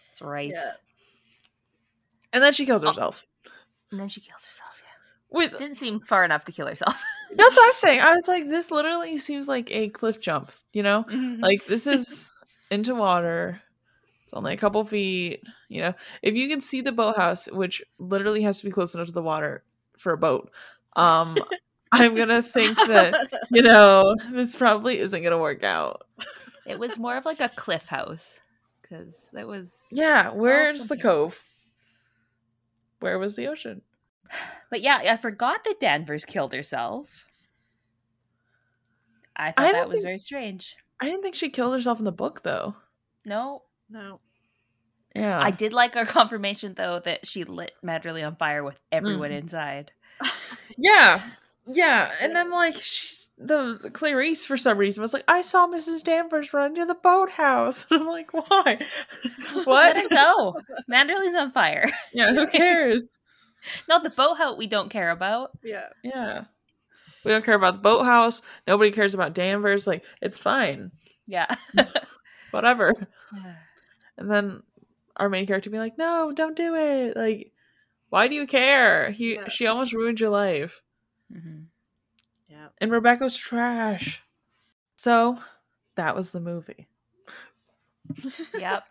[0.07, 0.71] that's right yeah
[2.33, 2.87] And then she kills Oh.
[2.89, 3.25] herself.
[3.89, 7.01] and then she kills herself yeah With Didn't seem far enough to kill herself.
[7.35, 8.01] that's what I'm saying.
[8.01, 10.51] I was like, this literally seems like a cliff jump.
[10.73, 11.41] You know, Mm-hmm.
[11.41, 12.37] like this is
[12.69, 13.61] into water.
[14.31, 15.43] It's only a couple feet.
[15.67, 19.07] You know, if you can see the boathouse, which literally has to be close enough
[19.07, 19.65] to the water
[19.97, 20.49] for a boat,
[20.95, 21.37] um,
[21.91, 23.13] I'm gonna think that
[23.51, 26.03] you know this probably isn't gonna work out.
[26.65, 28.39] it was more of like a cliff house
[28.81, 29.73] because it was.
[29.91, 31.37] Yeah, where's the cove?
[33.01, 33.81] Where was the ocean?
[34.69, 37.25] But yeah, I forgot that Danvers killed herself.
[39.35, 40.77] I thought I that was think- very strange.
[41.01, 42.75] I didn't think she killed herself in the book though.
[43.25, 44.19] No, no.
[45.15, 49.31] Yeah, I did like our confirmation though that she lit Manderley on fire with everyone
[49.31, 49.39] Mhm.
[49.41, 49.91] inside.
[50.77, 51.21] Yeah,
[51.67, 56.03] yeah, and then like she's the Clarice for some reason was like, I saw Mrs.
[56.03, 57.85] Danvers run to the boathouse.
[57.91, 58.79] And I'm like, why?
[59.53, 59.55] what?
[59.55, 59.97] Let what?
[59.97, 60.55] it go.
[60.89, 61.89] Manderley's on fire.
[62.13, 63.19] yeah, who cares?
[63.87, 65.51] Not the boathouse we don't care about.
[65.63, 65.87] Yeah.
[66.03, 66.45] Yeah,
[67.25, 68.41] we don't care about the boathouse.
[68.67, 69.85] Nobody cares about Danvers.
[69.87, 70.91] Like, it's fine,
[71.27, 71.53] Yeah.
[72.51, 72.93] whatever.
[74.17, 74.63] And then
[75.17, 77.15] our main character be like, no, don't do it.
[77.17, 77.51] Like,
[78.09, 79.11] why do you care?
[79.11, 79.47] He Yeah.
[79.49, 80.81] she almost ruined your life.
[81.33, 81.65] Mhm.
[82.47, 82.67] Yeah.
[82.79, 84.21] And Rebecca's trash.
[84.95, 85.39] So
[85.95, 86.87] that was the movie.
[88.57, 88.83] Yep.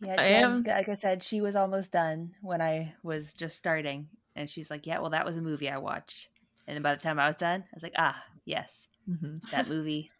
[0.00, 4.08] Yeah, I am- like I said, she was almost done when I was just starting.
[4.36, 6.28] And she's like, Yeah, well, that was a movie I watched.
[6.66, 9.40] And then by the time I was done, I was like, Ah, yes, Mhm.
[9.50, 10.10] that movie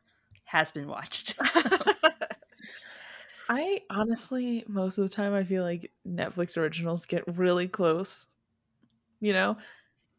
[0.45, 1.39] has been watched.
[3.49, 8.27] I honestly, most of the time, I feel like Netflix originals get really close,
[9.21, 9.57] you know,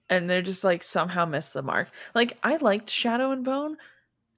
[0.10, 1.92] and they're just like somehow miss the mark.
[2.16, 3.78] Like I liked Shadow and Bone.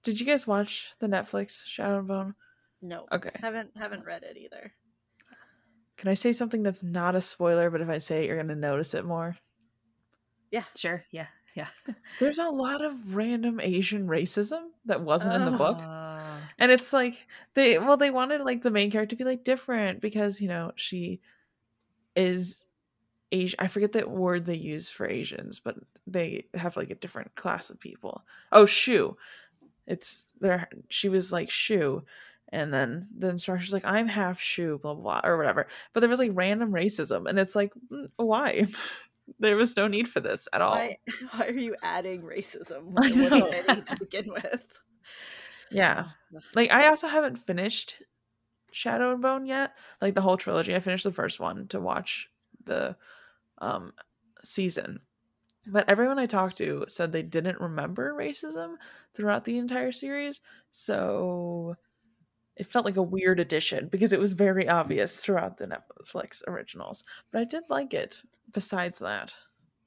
[0.03, 2.35] Did you guys watch the Netflix Shadow and Bone?
[2.81, 3.05] no.
[3.11, 3.29] Okay.
[3.35, 4.73] Haven't haven't read it either.
[5.97, 8.55] Can I say something that's not a spoiler, but if I say it, you're gonna
[8.55, 9.37] notice it more?
[10.49, 11.05] Yeah, sure.
[11.11, 11.27] Yeah.
[11.55, 11.67] Yeah.
[12.19, 15.79] There's a lot of random Asian racism that wasn't in the book.
[15.87, 16.00] Oh.
[16.61, 19.99] And it's like they well they wanted like the main character to be like different
[19.99, 21.19] because you know she
[22.15, 22.65] is
[23.31, 23.57] Asian.
[23.59, 27.71] I forget the word they use for Asians, but they have like a different class
[27.71, 28.23] of people.
[28.51, 29.17] Oh, Shu.
[29.87, 30.69] It's there.
[30.87, 32.03] She was like Shu,
[32.49, 35.65] and then the instructor's like I'm half Shu, blah blah blah or whatever.
[35.93, 38.67] But there was like random racism, and it's like mm, why?
[39.39, 40.75] there was no need for this at all.
[40.75, 40.97] Why
[41.31, 42.83] why are you adding racism?
[42.83, 43.81] Wasn't know.
[43.81, 44.79] to begin with.
[45.71, 46.09] Yeah.
[46.55, 47.95] Like I also haven't finished
[48.71, 49.71] Shadow and Bone yet.
[50.01, 50.75] Like the whole trilogy.
[50.75, 52.29] I finished the first one to watch
[52.65, 52.95] the
[53.59, 53.93] um
[54.43, 55.01] season.
[55.67, 58.75] But everyone I talked to said they didn't remember racism
[59.13, 60.41] throughout the entire series.
[60.71, 61.75] So
[62.55, 67.03] it felt like a weird addition because it was very obvious throughout the Netflix originals.
[67.31, 69.35] But I did like it besides that.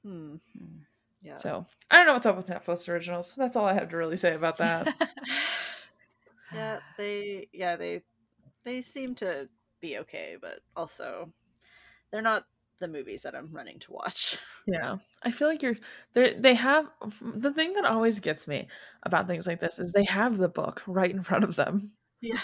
[0.03, 0.35] Hmm.
[0.57, 0.77] Hmm.
[1.21, 1.33] Yeah.
[1.35, 3.33] So I don't know what's up with Netflix originals.
[3.35, 4.93] That's all I have to really say about that.
[6.53, 8.01] yeah, they yeah, they
[8.63, 9.47] they seem to
[9.81, 11.31] be okay, but also
[12.11, 12.43] they're not
[12.79, 14.37] the movies that I'm running to watch.
[14.67, 14.97] Yeah.
[15.21, 15.77] I feel like you're
[16.13, 16.89] they they have
[17.21, 18.67] the thing that always gets me
[19.03, 22.39] about things like this is they have the book right in front of them Yeah.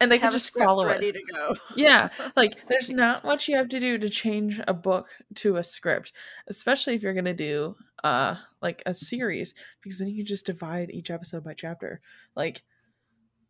[0.00, 1.12] and they can Have just follow ready it.
[1.14, 1.56] to go.
[1.74, 2.10] Yeah.
[2.36, 6.12] Like there's not much you have to do to change a book to a script,
[6.46, 10.46] especially if you're going to do uh like a series because then you can just
[10.46, 12.00] divide each episode by chapter.
[12.36, 12.62] Like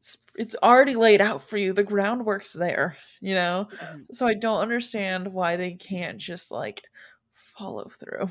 [0.07, 1.73] it's, it's already laid out for you.
[1.73, 3.69] The groundwork's there, you know?
[3.77, 4.07] Mhm.
[4.13, 6.83] So I don't understand why they can't just like
[7.33, 8.29] follow through.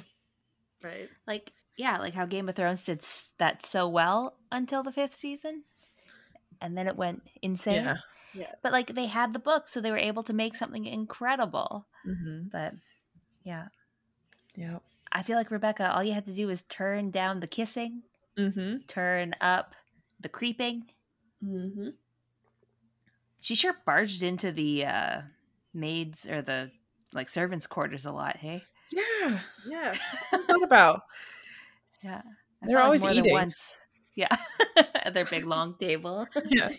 [0.83, 1.09] Right.
[1.27, 3.01] like, yeah, like how Game of Thrones did
[3.39, 5.63] that so well until the fifth season.
[6.61, 7.83] And then it went insane.
[7.83, 7.97] Yeah.
[8.33, 8.51] Yeah.
[8.61, 11.87] But like they had the book, so they were able to make something incredible.
[12.07, 12.51] Mhm.
[12.51, 12.73] But
[13.43, 13.67] yeah,
[14.55, 14.79] Yeah.
[15.11, 18.03] I feel like Rebecca, all you had to do was turn down the kissing,
[18.37, 18.85] Mhm.
[18.87, 19.73] turn up
[20.19, 20.89] the creeping.
[21.43, 21.93] Mhm.
[23.41, 25.21] She sure barged into the uh
[25.73, 26.71] maids or the
[27.13, 28.63] like servants' quarters a lot, hey?
[28.91, 29.39] Yeah.
[29.67, 29.95] Yeah.
[30.31, 31.01] What's that about?
[32.03, 32.21] Yeah.
[32.63, 33.31] I They're always eating.
[33.31, 33.79] once.
[34.15, 34.35] Yeah.
[34.95, 36.27] At their big long table.
[36.47, 36.69] Yeah.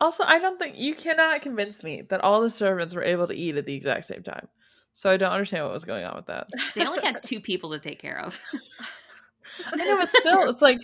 [0.00, 3.34] Also, I don't think you cannot convince me that all the servants were able to
[3.34, 4.48] eat at the exact same time.
[4.92, 6.48] So I don't understand what was going on with that.
[6.74, 8.40] They only had two people to take care of.
[9.66, 10.80] I know, but still, it's like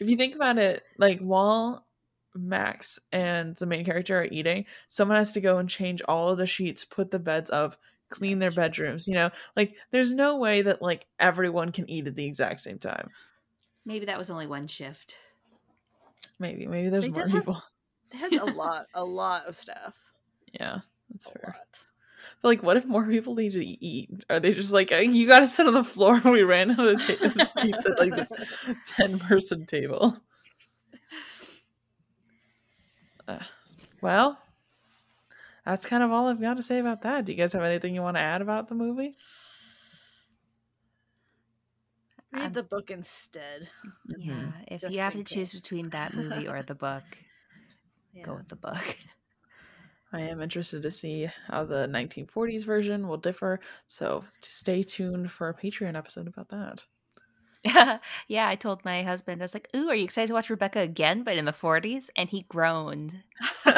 [0.00, 1.86] if you think about it, like while
[2.34, 6.38] Max and the main character are eating, someone has to go and change all of
[6.38, 7.76] the sheets, put the beds up,
[8.10, 9.06] clean That's their bedrooms.
[9.08, 12.78] You know, like there's no way that like everyone can eat at the exact same
[12.78, 13.08] time.
[13.86, 15.16] Maybe that was only one shift.
[16.38, 17.62] Maybe, maybe there's They more have- people.
[18.10, 19.94] They had a lot, a lot of staff.
[20.52, 20.80] Yeah,
[21.10, 21.54] that's A fair.
[21.58, 21.84] lot.
[22.42, 24.10] But like, what if more people need to eat?
[24.30, 26.20] Are they just like, you got to sit on the floor?
[26.24, 28.30] We ran out of ta- seats at like this
[28.86, 30.16] ten person table.
[33.26, 33.38] Uh,
[34.02, 34.38] well,
[35.64, 37.24] that's kind of all I've got to say about that.
[37.24, 39.14] Do you guys have anything you want to add about the movie?
[42.32, 43.70] Read the book instead.
[44.18, 47.04] Yeah, if Just you have in to choose between that movie or the book,
[48.12, 48.24] Yeah.
[48.24, 48.96] go with the book.
[50.14, 53.58] I am interested to see how the 1940s version will differ.
[53.86, 56.86] So stay tuned for a Patreon episode about that.
[58.28, 60.80] yeah, I told my husband, I was like, Ooh, are you excited to watch Rebecca
[60.80, 62.10] again, but in the 40s?
[62.16, 63.22] And he groaned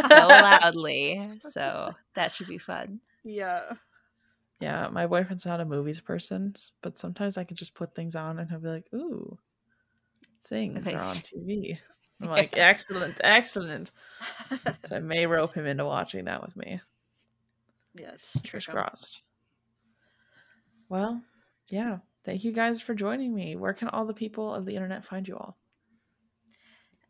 [0.09, 1.20] so loudly.
[1.41, 3.01] So that should be fun.
[3.24, 3.76] Yeah.
[4.61, 8.39] Yeah, my boyfriend's not a movies person, but sometimes I can just put things on
[8.39, 9.39] and he'll be like, "Ooh,
[10.45, 11.78] things Okay, are on TV."
[12.23, 13.91] I'm like, "Excellent, excellent."
[14.85, 16.81] So I may rope him into watching that with me.
[17.95, 18.37] yes.
[18.43, 19.21] Trish crossed.
[20.89, 21.21] Well,
[21.69, 21.99] yeah.
[22.25, 23.57] Thank you guys for joining me.
[23.57, 25.57] Where can all the people of the internet find you all?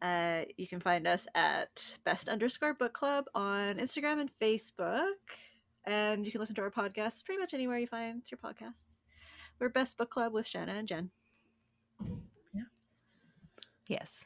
[0.03, 5.15] Uh, you can find us at best underscore book club on Instagram and Facebook.
[5.85, 9.01] And you can listen to our podcasts pretty much anywhere you find your podcasts.
[9.59, 11.11] We're Best Book Club with Shanna and Jen.
[12.53, 12.63] Yeah.
[13.87, 14.25] Yes.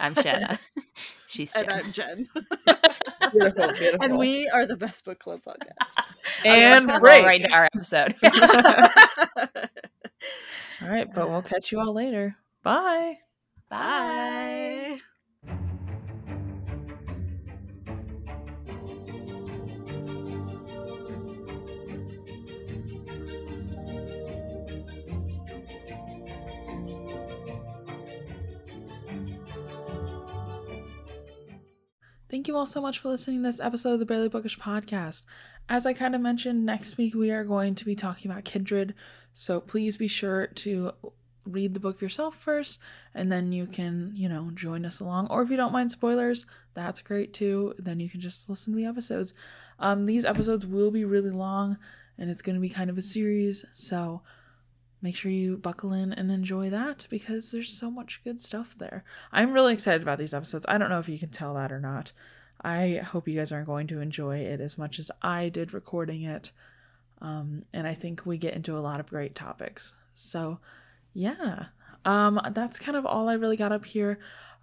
[0.00, 0.58] I'm Shanna.
[1.26, 1.78] She's And Jen.
[1.84, 2.28] I'm Jen.
[3.32, 4.02] Beautiful, beautiful.
[4.04, 6.04] and we are the Best Book Club podcast.
[6.44, 7.24] And gonna break.
[7.24, 8.14] right into our episode.
[10.82, 12.36] All right, but we'll catch you all later.
[12.62, 13.18] Bye.
[13.70, 14.98] Bye.
[14.98, 15.00] Bye.
[32.34, 35.22] Thank you all so much for listening to this episode of the Barely Bookish podcast.
[35.68, 38.92] As I kind of mentioned, next week we are going to be talking about Kindred,
[39.32, 40.90] so please be sure to
[41.46, 42.80] read the book yourself first,
[43.14, 45.28] and then you can, you know, join us along.
[45.28, 47.72] Or if you don't mind spoilers, that's great too.
[47.78, 49.32] Then you can just listen to the episodes.
[49.78, 51.78] Um, these episodes will be really long,
[52.18, 54.22] and it's going to be kind of a series, so
[55.04, 59.04] make sure you buckle in and enjoy that because there's so much good stuff there.
[59.30, 60.64] I'm really excited about these episodes.
[60.66, 62.12] I don't know if you can tell that or not.
[62.62, 66.22] I hope you guys are going to enjoy it as much as I did recording
[66.22, 66.52] it.
[67.20, 69.92] Um, and I think we get into a lot of great topics.
[70.14, 70.58] So,
[71.12, 71.66] yeah,
[72.06, 74.18] um, that's kind of all I really got up here.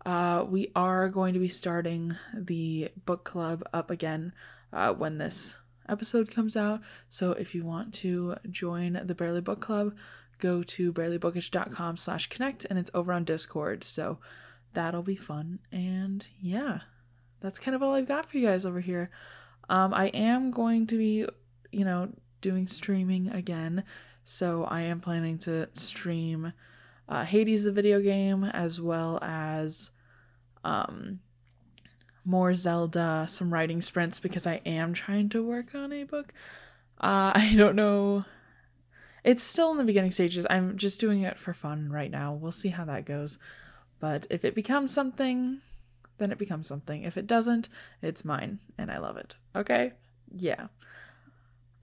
[0.08, 4.34] Uh, we are going to be starting the book club up again
[4.74, 6.82] uh, when this episode comes out.
[7.10, 9.94] So, if you want to join the Barely Book Club,
[10.42, 13.86] go to barelybookish.com slash connect and it's over on discord.
[13.86, 14.20] So
[14.74, 15.60] that'll be fun.
[15.72, 16.80] And yeah
[17.42, 19.10] that's kind of all i've got for you guys over here.
[19.70, 21.26] Um i am going to be
[21.72, 22.10] you know
[22.42, 23.84] doing streaming again.
[24.24, 26.54] So i am planning to stream
[27.10, 29.92] uh, hades the video game as well as
[30.64, 31.20] um
[32.24, 36.34] more zelda some writing sprints because i am trying to work on a book.
[37.00, 38.24] Uh, i don't know
[39.24, 40.45] it's still in the beginning stages.
[40.49, 42.34] I'm just doing it for fun right now.
[42.34, 43.38] We'll see how that goes.
[43.99, 45.61] But if it becomes something,
[46.17, 47.03] then it becomes something.
[47.03, 47.69] If it doesn't,
[48.01, 49.36] it's mine and I love it.
[49.55, 49.93] Okay?
[50.34, 50.67] Yeah.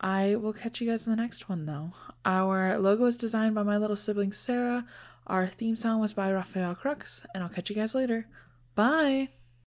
[0.00, 1.92] I will catch you guys in the next one though.
[2.24, 4.86] Our logo is designed by my little sibling Sarah.
[5.26, 8.26] Our theme song was by Raphael Crux, and I'll catch you guys later.
[8.74, 9.28] Bye.